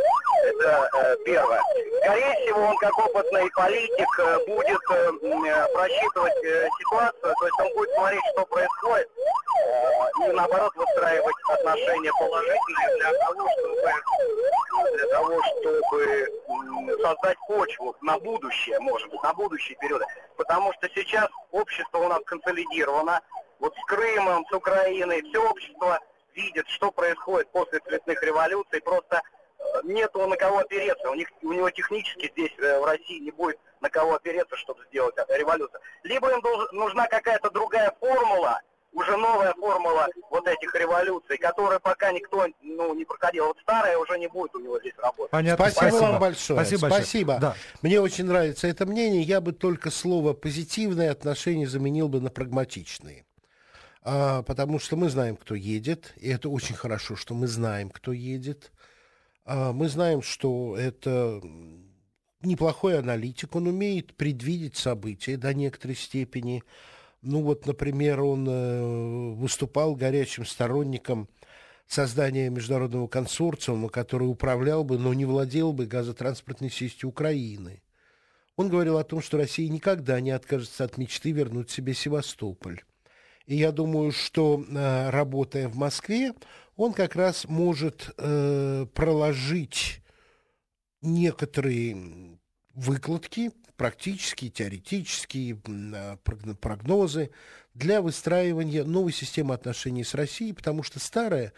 Это 0.44 0.90
э, 0.94 1.16
первое. 1.26 1.62
Скорее 2.02 2.34
всего, 2.42 2.62
он 2.62 2.78
как 2.78 2.98
опытный 2.98 3.50
политик 3.56 4.20
э, 4.20 4.38
будет 4.48 4.80
э, 4.92 5.12
э, 5.22 5.68
просчитывать 5.74 6.44
э, 6.44 6.70
ситуацию, 6.80 7.34
то 7.40 7.46
есть 7.46 7.60
он 7.60 7.74
будет 7.76 7.94
смотреть, 7.96 8.24
что 8.32 8.46
происходит, 8.46 9.10
э, 9.66 10.28
и 10.28 10.32
наоборот 10.34 10.72
выстраивать 10.76 11.36
отношения 11.52 12.12
положительные 12.20 12.98
для 12.98 13.14
того, 13.14 13.50
чтобы 13.50 13.92
для 14.94 15.08
того, 15.08 15.42
чтобы 15.44 16.28
создать 17.02 17.38
почву 17.48 17.96
на 18.02 18.18
будущее, 18.20 18.80
может 18.80 19.10
быть, 19.10 19.22
на 19.24 19.34
будущие 19.34 19.78
периоды. 19.78 20.06
Потому 20.38 20.74
что 20.74 20.90
сейчас 20.90 21.30
общество 21.52 22.00
у 22.00 22.08
нас 22.08 22.20
консолидировано, 22.26 23.22
вот 23.60 23.76
с 23.76 23.86
Крымом, 23.86 24.46
с 24.50 24.54
Украиной, 24.54 25.22
все 25.24 25.50
общество 25.50 26.00
видит, 26.34 26.68
что 26.70 26.92
происходит 26.92 27.50
после 27.52 27.80
цветных 27.80 28.22
революций, 28.24 28.82
просто 28.82 29.22
э, 29.58 29.64
нет 29.84 30.14
на 30.16 30.38
кого 30.38 30.60
опереться. 30.60 31.10
У, 31.10 31.16
них, 31.16 31.30
у 31.42 31.52
него 31.52 31.70
технически 31.70 32.30
здесь, 32.32 32.54
э, 32.60 32.80
в 32.80 32.86
России, 32.86 33.20
не 33.20 33.32
будет 33.32 33.60
на 33.82 33.90
кого 33.90 34.16
опереться, 34.16 34.56
чтобы 34.58 34.86
сделать 34.86 35.16
революцию. 35.30 35.82
Либо 36.04 36.32
им 36.32 36.42
должен, 36.42 36.68
нужна 36.72 37.08
какая-то 37.08 37.50
другая 37.50 37.94
формула, 38.00 38.62
уже 38.92 39.18
новая 39.18 39.54
формула 39.54 40.08
вот 40.30 40.48
этих 40.48 40.74
революций, 40.76 41.38
которая 41.38 41.80
пока 41.80 42.12
никто 42.12 42.48
ну, 42.62 42.94
не 42.94 43.06
проходил. 43.06 43.48
Вот 43.48 43.58
старая 43.62 43.98
уже 43.98 44.18
не 44.18 44.28
будет 44.28 44.56
у 44.56 44.60
него 44.60 44.80
здесь 44.80 44.96
работать. 44.98 45.32
Понятно. 45.32 45.70
Спасибо, 45.70 45.90
Спасибо 45.90 46.12
вам 46.12 46.20
большое. 46.20 46.60
Спасибо. 46.60 46.88
Спасибо. 46.88 47.38
Да. 47.40 47.56
Мне 47.82 48.02
очень 48.02 48.26
нравится 48.26 48.68
это 48.68 48.86
мнение. 48.86 49.22
Я 49.22 49.42
бы 49.42 49.52
только 49.52 49.92
слово 49.92 50.34
позитивное 50.34 51.12
отношение 51.12 51.68
заменил 51.68 52.10
бы 52.10 52.20
на 52.20 52.30
прагматичные 52.30 53.26
а, 54.02 54.44
потому 54.44 54.80
что 54.80 54.96
мы 54.96 55.10
знаем, 55.10 55.36
кто 55.36 55.56
едет, 55.56 56.14
и 56.16 56.30
это 56.30 56.50
очень 56.50 56.76
хорошо, 56.76 57.16
что 57.16 57.34
мы 57.34 57.48
знаем, 57.48 57.90
кто 57.90 58.12
едет. 58.12 58.72
А, 59.46 59.74
мы 59.74 59.90
знаем, 59.90 60.22
что 60.22 60.76
это 60.78 61.42
неплохой 62.42 62.98
аналитик, 62.98 63.56
он 63.56 63.68
умеет 63.68 64.16
предвидеть 64.16 64.78
события 64.78 65.38
до 65.38 65.54
некоторой 65.54 65.96
степени. 65.96 66.64
Ну 67.22 67.42
вот, 67.42 67.66
например, 67.66 68.22
он 68.22 68.48
э, 68.48 69.34
выступал 69.34 69.96
горячим 69.96 70.46
сторонником 70.46 71.28
создания 71.88 72.50
международного 72.50 73.08
консорциума, 73.08 73.90
который 73.90 74.30
управлял 74.30 74.84
бы, 74.84 74.98
но 74.98 75.14
не 75.14 75.26
владел 75.26 75.74
бы 75.74 75.86
газотранспортной 75.86 76.70
сетью 76.70 77.10
Украины. 77.10 77.82
Он 78.56 78.70
говорил 78.70 78.98
о 78.98 79.04
том, 79.04 79.22
что 79.22 79.38
Россия 79.38 79.70
никогда 79.70 80.20
не 80.22 80.32
откажется 80.32 80.84
от 80.84 80.98
мечты 80.98 81.32
вернуть 81.32 81.72
себе 81.72 81.94
Севастополь. 81.94 82.84
И 83.46 83.56
я 83.56 83.72
думаю, 83.72 84.12
что 84.12 84.64
э, 84.64 85.10
работая 85.10 85.68
в 85.68 85.76
Москве, 85.76 86.34
он 86.76 86.94
как 86.94 87.16
раз 87.16 87.46
может 87.46 88.14
э, 88.18 88.86
проложить 88.94 90.02
некоторые 91.02 92.38
выкладки, 92.76 93.52
практические, 93.80 94.52
теоретические 94.52 95.58
э, 95.66 96.18
прогнозы 96.60 97.32
для 97.74 98.02
выстраивания 98.02 98.84
новой 98.84 99.14
системы 99.14 99.54
отношений 99.54 100.04
с 100.04 100.14
Россией, 100.14 100.52
потому 100.52 100.84
что 100.84 101.00
старая 101.00 101.54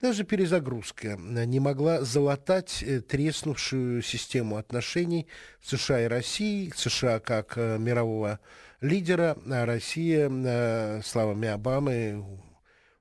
даже 0.00 0.24
перезагрузка 0.24 1.18
не 1.18 1.60
могла 1.60 2.00
залатать 2.00 2.82
треснувшую 3.08 4.02
систему 4.02 4.56
отношений 4.56 5.26
США 5.62 6.04
и 6.04 6.08
России, 6.08 6.72
США 6.74 7.20
как 7.20 7.56
мирового 7.56 8.40
лидера, 8.80 9.36
а 9.46 9.66
Россия 9.66 10.30
э, 10.30 11.02
словами 11.04 11.48
Обамы 11.48 12.24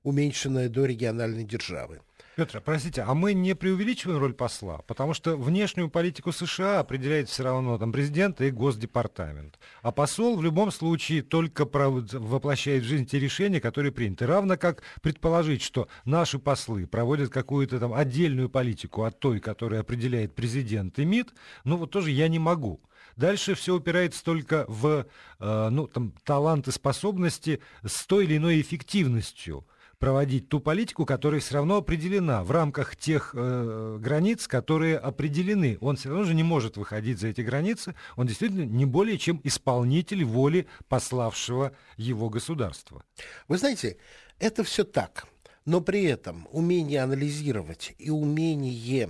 уменьшенная 0.04 0.68
до 0.68 0.86
региональной 0.86 1.46
державы. 1.46 2.02
Петр, 2.36 2.60
простите, 2.60 3.02
а 3.04 3.14
мы 3.14 3.34
не 3.34 3.56
преувеличиваем 3.56 4.20
роль 4.20 4.34
посла? 4.34 4.80
Потому 4.88 5.14
что 5.14 5.38
внешнюю 5.38 5.90
политику 5.90 6.34
США 6.34 6.82
определяет 6.82 7.30
все 7.30 7.44
равно 7.44 7.78
там 7.78 7.94
президент 7.94 8.42
и 8.42 8.52
Госдепартамент. 8.52 9.58
А 9.82 9.94
посол 9.94 10.36
в 10.36 10.44
любом 10.44 10.70
случае 10.70 11.22
только 11.22 11.64
воплощает 11.64 12.84
в 12.84 12.88
жизнь 12.88 13.06
те 13.06 13.20
решения, 13.20 13.62
которые 13.62 13.94
приняты. 13.94 14.28
Равно 14.28 14.58
как 14.58 14.84
предположить, 15.02 15.62
что 15.62 15.88
наши 16.04 16.38
послы 16.38 16.88
проводят 16.88 17.30
какую-то 17.30 17.80
там 17.80 17.94
отдельную 17.94 18.50
политику 18.50 19.04
от 19.04 19.18
той, 19.18 19.40
которую 19.40 19.80
определяет 19.80 20.36
президент 20.36 21.00
и 21.00 21.06
МИД, 21.06 21.34
ну 21.64 21.78
вот 21.78 21.92
тоже 21.92 22.12
я 22.12 22.28
не 22.28 22.40
могу. 22.40 22.82
Дальше 23.16 23.56
все 23.56 23.76
упирается 23.76 24.22
только 24.26 24.66
в 24.68 25.06
э, 25.40 25.70
ну, 25.70 25.88
там, 25.88 26.14
талант 26.26 26.68
и 26.68 26.72
способности 26.72 27.62
с 27.86 28.06
той 28.06 28.26
или 28.26 28.36
иной 28.36 28.60
эффективностью 28.60 29.66
проводить 30.06 30.50
ту 30.50 30.60
политику, 30.60 31.04
которая 31.04 31.42
все 31.42 31.56
равно 31.56 31.78
определена 31.78 32.44
в 32.44 32.52
рамках 32.52 32.96
тех 32.96 33.32
э, 33.34 33.98
границ, 34.00 34.48
которые 34.48 35.00
определены. 35.00 35.80
Он 35.82 35.96
все 35.96 36.10
равно 36.10 36.26
же 36.26 36.36
не 36.36 36.44
может 36.44 36.78
выходить 36.78 37.18
за 37.20 37.30
эти 37.30 37.42
границы. 37.42 37.96
Он 38.16 38.28
действительно 38.28 38.66
не 38.66 38.86
более 38.86 39.18
чем 39.18 39.42
исполнитель 39.44 40.24
воли 40.24 40.68
пославшего 40.90 41.72
его 41.98 42.30
государства. 42.30 43.04
Вы 43.48 43.58
знаете, 43.58 43.98
это 44.38 44.64
все 44.64 44.84
так. 44.84 45.26
Но 45.66 45.82
при 45.82 46.04
этом 46.04 46.48
умение 46.52 47.02
анализировать 47.02 47.96
и 47.98 48.12
умение 48.12 49.10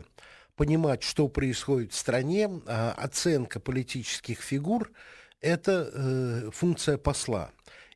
понимать, 0.56 1.04
что 1.04 1.28
происходит 1.28 1.92
в 1.92 1.98
стране, 1.98 2.50
а 2.68 2.94
оценка 2.94 3.60
политических 3.60 4.40
фигур– 4.40 4.94
это 5.42 5.92
э, 5.94 6.52
функция 6.54 6.98
посла. 6.98 7.52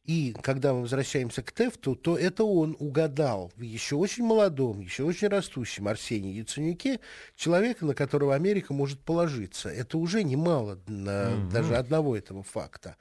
И 0.09 0.33
когда 0.41 0.73
мы 0.73 0.81
возвращаемся 0.81 1.43
к 1.43 1.51
Тефту, 1.51 1.95
то 1.95 2.17
это 2.17 2.43
он 2.43 2.75
угадал 2.79 3.51
в 3.55 3.61
еще 3.61 3.95
очень 3.95 4.23
молодом, 4.23 4.79
еще 4.79 5.03
очень 5.03 5.27
растущем 5.27 5.87
Арсении 5.87 6.33
Яценюке 6.33 6.99
человека, 7.35 7.85
на 7.85 7.93
которого 7.93 8.33
Америка 8.33 8.73
может 8.73 8.99
положиться. 9.01 9.69
Это 9.69 9.99
уже 9.99 10.23
немало 10.23 10.79
на 10.87 11.25
mm-hmm. 11.25 11.51
даже 11.51 11.75
одного 11.75 12.17
этого 12.17 12.41
факта. 12.41 12.95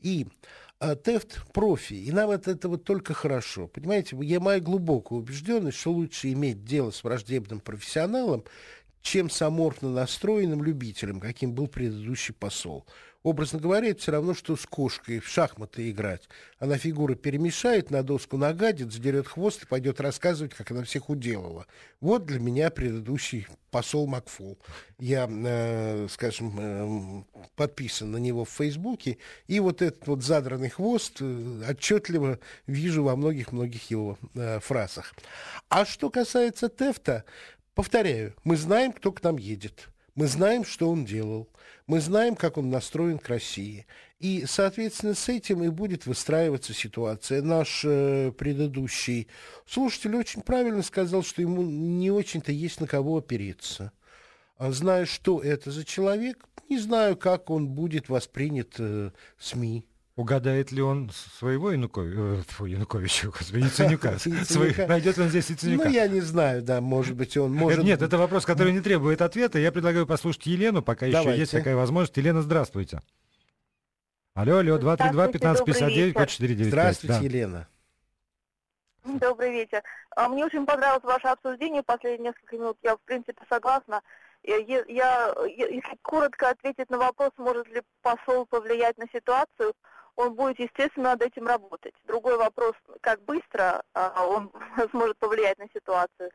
И 0.00 0.26
а, 0.78 0.96
Тефт 0.96 1.42
профи, 1.52 1.92
и 1.92 2.10
нам 2.12 2.30
от 2.30 2.48
этого 2.48 2.78
только 2.78 3.12
хорошо. 3.12 3.66
Понимаете, 3.68 4.16
я 4.22 4.40
моя 4.40 4.58
глубокая 4.58 5.18
убежденность, 5.18 5.76
что 5.76 5.92
лучше 5.92 6.32
иметь 6.32 6.64
дело 6.64 6.92
с 6.92 7.04
враждебным 7.04 7.60
профессионалом, 7.60 8.42
чем 9.02 9.28
с 9.28 9.42
аморфно 9.42 9.90
настроенным 9.90 10.64
любителем, 10.64 11.20
каким 11.20 11.52
был 11.52 11.66
предыдущий 11.66 12.32
посол. 12.32 12.86
Образно 13.24 13.58
говоря, 13.58 13.88
это 13.88 14.02
все 14.02 14.12
равно, 14.12 14.34
что 14.34 14.54
с 14.54 14.66
кошкой 14.66 15.18
в 15.18 15.26
шахматы 15.26 15.90
играть. 15.90 16.28
Она 16.58 16.76
фигуры 16.76 17.14
перемешает, 17.14 17.90
на 17.90 18.02
доску 18.02 18.36
нагадит, 18.36 18.92
задерет 18.92 19.26
хвост 19.26 19.62
и 19.62 19.66
пойдет 19.66 19.98
рассказывать, 19.98 20.52
как 20.52 20.70
она 20.70 20.84
всех 20.84 21.08
уделала. 21.08 21.66
Вот 22.02 22.26
для 22.26 22.38
меня 22.38 22.68
предыдущий 22.68 23.46
посол 23.70 24.06
Макфол. 24.06 24.58
Я, 24.98 25.26
э, 25.26 26.06
скажем, 26.10 26.54
э, 26.58 27.24
подписан 27.56 28.10
на 28.10 28.18
него 28.18 28.44
в 28.44 28.50
Фейсбуке, 28.50 29.16
и 29.46 29.58
вот 29.58 29.80
этот 29.80 30.06
вот 30.06 30.22
задранный 30.22 30.68
хвост 30.68 31.16
э, 31.20 31.62
отчетливо 31.66 32.38
вижу 32.66 33.04
во 33.04 33.16
многих-многих 33.16 33.90
его 33.90 34.18
э, 34.34 34.60
фразах. 34.60 35.14
А 35.70 35.86
что 35.86 36.10
касается 36.10 36.68
Тефта, 36.68 37.24
Повторяю, 37.74 38.34
мы 38.44 38.56
знаем, 38.56 38.92
кто 38.92 39.10
к 39.10 39.20
нам 39.24 39.36
едет. 39.36 39.88
Мы 40.14 40.28
знаем, 40.28 40.64
что 40.64 40.90
он 40.90 41.04
делал. 41.04 41.48
Мы 41.86 42.00
знаем, 42.00 42.36
как 42.36 42.56
он 42.56 42.70
настроен 42.70 43.18
к 43.18 43.28
России. 43.28 43.86
И, 44.20 44.44
соответственно, 44.46 45.14
с 45.14 45.28
этим 45.28 45.64
и 45.64 45.68
будет 45.68 46.06
выстраиваться 46.06 46.72
ситуация. 46.72 47.42
Наш 47.42 47.82
э, 47.84 48.32
предыдущий 48.32 49.28
слушатель 49.66 50.14
очень 50.16 50.42
правильно 50.42 50.82
сказал, 50.82 51.22
что 51.24 51.42
ему 51.42 51.62
не 51.62 52.10
очень-то 52.10 52.52
есть 52.52 52.80
на 52.80 52.86
кого 52.86 53.18
опереться. 53.18 53.92
А 54.56 54.70
зная, 54.70 55.04
что 55.04 55.40
это 55.40 55.72
за 55.72 55.84
человек, 55.84 56.46
не 56.68 56.78
знаю, 56.78 57.16
как 57.16 57.50
он 57.50 57.68
будет 57.68 58.08
воспринят 58.08 58.76
э, 58.78 59.10
СМИ. 59.38 59.84
Угадает 60.16 60.70
ли 60.70 60.80
он 60.80 61.10
своего 61.10 61.72
Януковича, 61.72 62.44
э, 62.60 62.68
Януковича, 62.68 63.26
господи, 63.28 63.64
Яценюка? 63.64 64.16
Найдет 64.88 65.18
он 65.18 65.28
здесь 65.28 65.50
Яценюка? 65.50 65.86
Ну, 65.86 65.90
я 65.90 66.06
не 66.06 66.20
знаю, 66.20 66.62
да, 66.62 66.80
может 66.80 67.16
быть, 67.16 67.36
он 67.36 67.52
может... 67.52 67.82
Нет, 67.82 68.00
это 68.00 68.16
вопрос, 68.16 68.44
который 68.44 68.72
не 68.72 68.80
требует 68.80 69.22
ответа. 69.22 69.58
Я 69.58 69.72
предлагаю 69.72 70.06
послушать 70.06 70.46
Елену, 70.46 70.82
пока 70.82 71.06
Давайте. 71.06 71.30
еще 71.30 71.40
есть 71.40 71.52
такая 71.52 71.74
возможность. 71.74 72.16
Елена, 72.16 72.42
здравствуйте. 72.42 73.00
Алло, 74.34 74.58
алло, 74.58 74.78
232-1559, 74.78 76.12
код 76.12 76.28
495. 76.28 76.66
Здравствуйте, 76.68 77.14
да. 77.14 77.20
Елена. 77.20 77.68
Добрый 79.04 79.50
вечер. 79.50 79.82
А, 80.16 80.28
мне 80.28 80.44
очень 80.44 80.64
понравилось 80.64 81.04
ваше 81.04 81.26
обсуждение 81.26 81.82
последние 81.82 82.30
несколько 82.30 82.56
минут. 82.56 82.78
Я, 82.82 82.96
в 82.96 83.00
принципе, 83.00 83.42
согласна. 83.48 84.00
Я, 84.44 84.58
я, 84.58 85.34
если 85.48 85.98
коротко 86.02 86.50
ответить 86.50 86.88
на 86.90 86.98
вопрос, 86.98 87.30
может 87.36 87.68
ли 87.68 87.82
посол 88.02 88.46
повлиять 88.46 88.96
на 88.98 89.06
ситуацию, 89.12 89.74
он 90.16 90.34
будет, 90.34 90.58
естественно, 90.58 91.10
над 91.10 91.22
этим 91.22 91.46
работать. 91.46 91.94
Другой 92.06 92.36
вопрос, 92.36 92.74
как 93.00 93.20
быстро 93.22 93.82
а, 93.94 94.26
он 94.26 94.52
сможет 94.90 95.18
повлиять 95.18 95.58
на 95.58 95.66
ситуацию. 95.74 96.30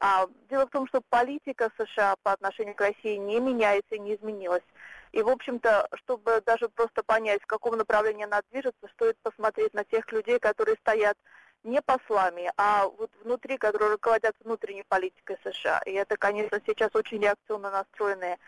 А, 0.00 0.26
дело 0.48 0.66
в 0.66 0.70
том, 0.70 0.86
что 0.86 1.00
политика 1.08 1.70
США 1.76 2.14
по 2.22 2.32
отношению 2.32 2.74
к 2.74 2.80
России 2.80 3.16
не 3.16 3.40
меняется 3.40 3.96
и 3.96 3.98
не 3.98 4.14
изменилась. 4.14 4.62
И, 5.12 5.22
в 5.22 5.28
общем-то, 5.28 5.88
чтобы 5.94 6.42
даже 6.44 6.68
просто 6.68 7.02
понять, 7.02 7.42
в 7.42 7.46
каком 7.46 7.76
направлении 7.76 8.24
она 8.24 8.42
движется, 8.50 8.88
стоит 8.94 9.16
посмотреть 9.22 9.74
на 9.74 9.84
тех 9.84 10.10
людей, 10.12 10.38
которые 10.38 10.76
стоят 10.76 11.16
не 11.64 11.82
послами, 11.82 12.52
а 12.56 12.86
вот 12.86 13.10
внутри, 13.24 13.58
которые 13.58 13.92
руководят 13.92 14.36
внутренней 14.44 14.84
политикой 14.88 15.38
США. 15.42 15.80
И 15.86 15.92
это, 15.92 16.16
конечно, 16.16 16.60
сейчас 16.64 16.94
очень 16.94 17.20
реакционно 17.20 17.70
настроенная 17.70 18.38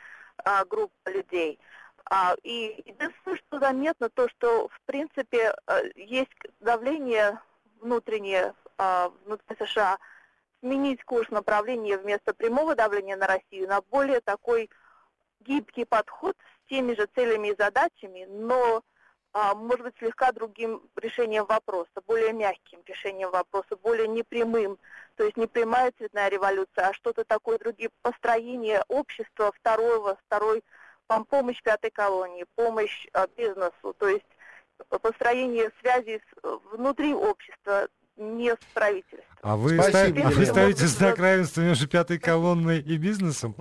а, 0.44 0.64
группа 0.64 1.08
людей. 1.08 1.58
А, 2.04 2.34
и 2.42 2.82
единственное, 2.86 3.36
что 3.36 3.58
заметно, 3.58 4.08
то, 4.08 4.28
что, 4.28 4.68
в 4.68 4.80
принципе, 4.86 5.54
а, 5.66 5.80
есть 5.94 6.30
давление 6.60 7.40
внутреннее 7.80 8.54
а, 8.78 9.12
внутри 9.24 9.56
США 9.58 9.98
сменить 10.60 11.02
курс 11.04 11.30
направления 11.30 11.96
вместо 11.96 12.34
прямого 12.34 12.74
давления 12.74 13.16
на 13.16 13.26
Россию 13.26 13.68
на 13.68 13.80
более 13.80 14.20
такой 14.20 14.70
гибкий 15.40 15.84
подход 15.84 16.36
с 16.38 16.68
теми 16.68 16.94
же 16.94 17.06
целями 17.14 17.48
и 17.48 17.56
задачами, 17.56 18.26
но 18.28 18.82
а, 19.32 19.54
может 19.54 19.84
быть, 19.84 19.94
слегка 19.98 20.32
другим 20.32 20.82
решением 20.96 21.46
вопроса, 21.46 22.02
более 22.06 22.32
мягким 22.32 22.80
решением 22.84 23.30
вопроса, 23.30 23.76
более 23.80 24.08
непрямым. 24.08 24.78
То 25.16 25.24
есть 25.24 25.36
не 25.36 25.46
прямая 25.46 25.92
цветная 25.96 26.28
революция, 26.28 26.88
а 26.88 26.92
что-то 26.92 27.24
такое 27.24 27.58
другие 27.58 27.90
построение 28.02 28.82
общества 28.88 29.52
второго, 29.52 30.18
второй, 30.26 30.64
помощь 31.18 31.60
пятой 31.62 31.90
колонии, 31.90 32.44
помощь 32.54 33.06
а, 33.12 33.26
бизнесу, 33.36 33.94
то 33.98 34.08
есть 34.08 34.24
построение 35.02 35.70
связей 35.80 36.20
с, 36.20 36.60
внутри 36.72 37.12
общества, 37.12 37.88
не 38.16 38.52
с 38.52 38.58
правительством. 38.74 39.24
А 39.42 39.56
вы, 39.56 39.80
Спасибо, 39.80 40.20
ста- 40.20 40.30
вы 40.30 40.46
ставите 40.46 40.86
знак 40.86 41.18
равенства 41.18 41.62
между 41.62 41.88
пятой 41.88 42.18
колонной 42.18 42.80
и 42.80 42.96
бизнесом? 42.96 43.54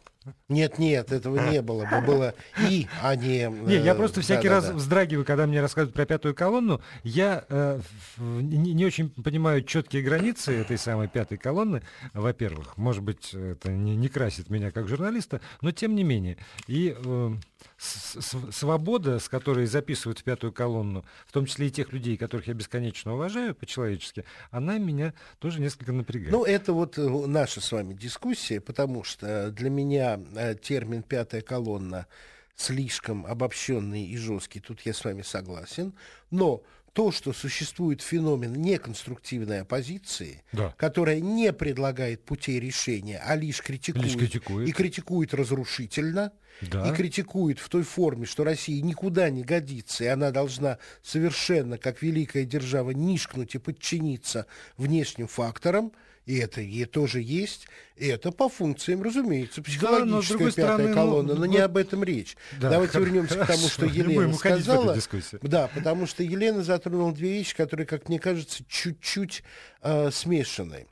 Нет, 0.48 0.80
нет, 0.80 1.12
этого 1.12 1.52
не 1.52 1.62
было 1.62 1.86
бы. 1.86 2.02
Было 2.02 2.34
и, 2.70 2.88
а 3.02 3.16
не... 3.16 3.48
Не, 3.48 3.76
я 3.76 3.94
э, 3.94 3.96
просто 3.96 4.22
всякий 4.22 4.48
да, 4.48 4.56
раз 4.56 4.68
да. 4.68 4.74
вздрагиваю, 4.74 5.26
когда 5.26 5.46
мне 5.46 5.62
рассказывают 5.62 5.94
про 5.94 6.06
пятую 6.06 6.34
колонну. 6.34 6.82
Я 7.04 7.46
э, 7.50 7.80
не, 8.18 8.74
не 8.74 8.86
очень 8.86 9.10
понимаю 9.10 9.64
четкие 9.64 10.02
границы 10.02 10.56
этой 10.56 10.78
самой 10.78 11.08
пятой 11.08 11.38
колонны, 11.38 11.82
во-первых. 12.14 12.78
Может 12.78 13.04
быть, 13.04 13.34
это 13.34 13.72
не, 13.72 13.96
не 13.96 14.10
красит 14.10 14.50
меня 14.50 14.72
как 14.72 14.88
журналиста, 14.88 15.42
но 15.62 15.72
тем 15.72 15.96
не 15.96 16.04
менее. 16.04 16.38
И 16.68 16.96
э, 16.98 17.32
с, 17.78 18.18
свобода, 18.52 19.20
с 19.20 19.30
которой 19.30 19.66
записывают 19.66 20.20
в 20.20 20.24
пятую 20.24 20.52
колонну, 20.52 21.06
в 21.26 21.32
том 21.32 21.46
числе 21.46 21.68
и 21.68 21.72
тех 21.72 21.94
людей, 21.94 22.18
которых 22.18 22.48
я 22.48 22.54
бесконечно 22.54 23.14
уважаю 23.14 23.56
по-человечески, 23.56 24.26
она 24.52 24.78
меня 24.78 25.14
тоже 25.40 25.62
несколько 25.62 25.92
напрягает. 25.92 26.32
Ну, 26.32 26.44
это 26.44 26.74
вот 26.74 26.98
э, 26.98 27.08
наша 27.28 27.62
с 27.62 27.72
вами 27.72 27.94
дискуссия, 27.94 28.60
потому 28.60 29.04
что 29.04 29.52
для 29.52 29.70
меня 29.70 30.19
Э, 30.36 30.56
термин 30.56 31.04
«пятая 31.04 31.42
колонна» 31.42 32.08
слишком 32.56 33.26
обобщенный 33.26 34.04
и 34.04 34.18
жесткий, 34.18 34.60
тут 34.60 34.82
я 34.82 34.94
с 34.94 35.06
вами 35.06 35.22
согласен, 35.22 35.94
но 36.30 36.62
то, 36.92 37.12
что 37.12 37.32
существует 37.32 38.02
феномен 38.02 38.54
неконструктивной 38.54 39.62
оппозиции, 39.62 40.44
да. 40.52 40.74
которая 40.78 41.22
не 41.22 41.54
предлагает 41.54 42.26
путей 42.26 42.60
решения, 42.60 43.22
а 43.26 43.36
лишь 43.36 43.62
критикует, 43.62 44.06
лишь 44.06 44.16
критикует. 44.18 44.68
и 44.68 44.72
критикует 44.74 45.34
разрушительно, 45.34 46.34
да. 46.62 46.90
и 46.90 46.94
критикует 46.94 47.60
в 47.60 47.70
той 47.70 47.84
форме, 47.84 48.26
что 48.26 48.44
Россия 48.44 48.82
никуда 48.82 49.30
не 49.30 49.44
годится, 49.44 50.04
и 50.04 50.08
она 50.08 50.32
должна 50.32 50.80
совершенно, 51.02 51.78
как 51.78 52.02
великая 52.02 52.44
держава, 52.44 52.92
нишкнуть 52.92 53.56
и 53.56 53.60
подчиниться 53.60 54.46
внешним 54.76 55.28
факторам– 55.28 55.94
и 56.30 56.38
это 56.38 56.62
и 56.62 56.86
тоже 56.86 57.22
есть, 57.22 57.66
и 57.96 58.06
это 58.06 58.32
по 58.32 58.50
функциям, 58.50 59.02
разумеется, 59.02 59.64
психологическая 59.64 60.38
да, 60.38 60.52
пятая 60.52 60.76
стороны, 60.76 60.94
колонна, 60.94 61.34
ну, 61.34 61.40
но 61.40 61.46
не 61.48 61.58
об 61.58 61.76
этом 61.76 62.04
речь. 62.04 62.38
Да, 62.62 62.70
Давайте 62.70 63.00
вернемся 63.00 63.34
хорошо. 63.34 63.52
к 63.52 63.56
тому, 63.56 63.68
что 63.68 63.86
Елена 63.88 64.34
сказала. 64.36 64.96
Да, 65.42 65.68
потому 65.74 66.06
что 66.06 66.22
Елена 66.22 66.62
затронула 66.62 67.14
две 67.14 67.32
вещи, 67.32 67.56
которые, 67.56 67.88
как 67.88 68.10
мне 68.10 68.20
кажется, 68.20 68.64
чуть-чуть 68.70 69.44
э, 69.82 70.12
смешаны. 70.12 70.86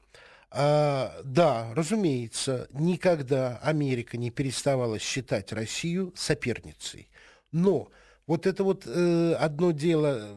А, 0.49 1.21
да, 1.23 1.71
разумеется, 1.75 2.67
никогда 2.73 3.59
Америка 3.61 4.17
не 4.17 4.31
переставала 4.31 4.97
считать 4.97 5.51
Россию 5.51 6.13
соперницей. 6.15 7.09
Но 7.51 7.91
вот 8.25 8.47
это 8.47 8.63
вот 8.63 8.87
э, 8.87 9.35
одно 9.39 9.69
дело, 9.69 10.35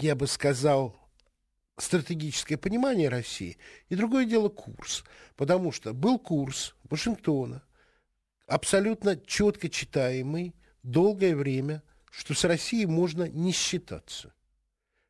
я 0.00 0.16
бы 0.16 0.26
сказал, 0.26 0.96
стратегическое 1.82 2.56
понимание 2.56 3.08
России, 3.08 3.58
и 3.88 3.94
другое 3.94 4.24
дело 4.24 4.48
курс. 4.48 5.04
Потому 5.36 5.72
что 5.72 5.92
был 5.92 6.18
курс 6.18 6.74
Вашингтона, 6.84 7.62
абсолютно 8.46 9.16
четко 9.16 9.68
читаемый 9.68 10.54
долгое 10.82 11.34
время, 11.34 11.82
что 12.10 12.34
с 12.34 12.44
Россией 12.44 12.86
можно 12.86 13.28
не 13.28 13.52
считаться. 13.52 14.34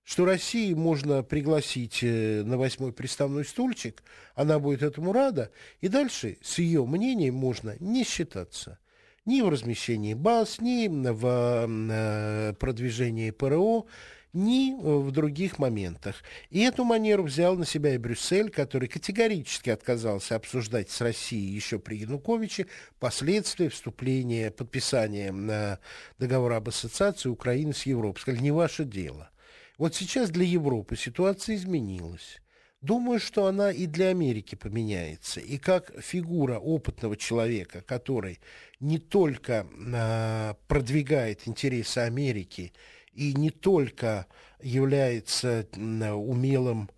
Что 0.04 0.24
России 0.24 0.74
можно 0.74 1.22
пригласить 1.22 2.00
э, 2.02 2.42
на 2.42 2.58
восьмой 2.58 2.92
приставной 2.92 3.44
стульчик, 3.44 4.02
она 4.34 4.58
будет 4.58 4.82
этому 4.82 5.12
рада, 5.12 5.52
и 5.80 5.88
дальше 5.88 6.38
с 6.42 6.58
ее 6.58 6.84
мнением 6.84 7.34
можно 7.34 7.76
не 7.78 8.02
считаться 8.04 8.78
ни 9.24 9.40
в 9.40 9.48
размещении 9.48 10.14
баз, 10.14 10.60
ни 10.60 10.88
в 10.88 11.66
э, 11.68 12.54
продвижении 12.54 13.30
ПРО, 13.30 13.86
ни 14.32 14.74
в 14.74 15.10
других 15.10 15.58
моментах. 15.58 16.22
И 16.50 16.60
эту 16.60 16.84
манеру 16.84 17.24
взял 17.24 17.56
на 17.56 17.66
себя 17.66 17.94
и 17.94 17.98
Брюссель, 17.98 18.50
который 18.50 18.88
категорически 18.88 19.70
отказался 19.70 20.36
обсуждать 20.36 20.90
с 20.90 21.00
Россией 21.00 21.54
еще 21.54 21.78
при 21.78 21.96
Януковиче 21.98 22.66
последствия 22.98 23.68
вступления, 23.68 24.50
подписания 24.50 25.32
на 25.32 25.78
договор 26.18 26.52
об 26.52 26.68
ассоциации 26.68 27.28
Украины 27.28 27.74
с 27.74 27.84
Европой. 27.84 28.20
Сказали, 28.20 28.42
не 28.42 28.50
ваше 28.50 28.84
дело. 28.84 29.30
Вот 29.78 29.94
сейчас 29.94 30.30
для 30.30 30.44
Европы 30.44 30.96
ситуация 30.96 31.56
изменилась. 31.56 32.40
Думаю, 32.82 33.20
что 33.20 33.46
она 33.46 33.70
и 33.70 33.86
для 33.86 34.08
Америки 34.08 34.56
поменяется. 34.56 35.38
И 35.38 35.56
как 35.56 35.92
фигура 36.02 36.58
опытного 36.58 37.16
человека, 37.16 37.80
который 37.80 38.40
не 38.80 38.98
только 38.98 39.68
э, 39.70 40.54
продвигает 40.66 41.46
интересы 41.46 41.98
Америки 41.98 42.72
и 43.12 43.34
не 43.34 43.50
только 43.50 44.26
является 44.60 45.66
умелым 45.76 46.90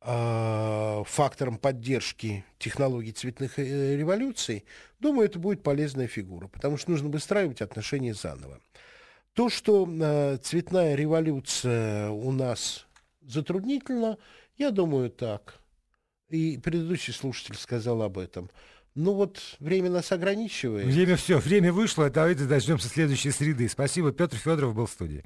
э, 0.00 1.02
фактором 1.06 1.58
поддержки 1.58 2.44
технологий 2.58 3.12
цветных 3.12 3.58
э, 3.58 3.96
революций, 3.96 4.64
думаю, 5.00 5.26
это 5.26 5.38
будет 5.38 5.62
полезная 5.62 6.06
фигура, 6.06 6.48
потому 6.48 6.76
что 6.76 6.90
нужно 6.90 7.08
выстраивать 7.08 7.62
отношения 7.62 8.14
заново. 8.14 8.60
То, 9.32 9.48
что 9.48 9.88
э, 9.88 10.38
цветная 10.42 10.94
революция 10.94 12.10
у 12.10 12.30
нас 12.30 12.86
затруднительна, 13.22 14.18
я 14.56 14.70
думаю 14.70 15.10
так. 15.10 15.60
И 16.28 16.58
предыдущий 16.58 17.12
слушатель 17.12 17.56
сказал 17.56 18.02
об 18.02 18.18
этом. 18.18 18.50
Ну 18.94 19.12
вот, 19.14 19.40
время 19.58 19.90
нас 19.90 20.12
ограничивает. 20.12 20.86
Время 20.86 21.16
все, 21.16 21.38
время 21.38 21.72
вышло, 21.72 22.08
давайте 22.10 22.44
дождемся 22.44 22.88
следующей 22.88 23.32
среды. 23.32 23.68
Спасибо, 23.68 24.12
Петр 24.12 24.36
Федоров 24.36 24.74
был 24.74 24.86
в 24.86 24.90
студии. 24.90 25.24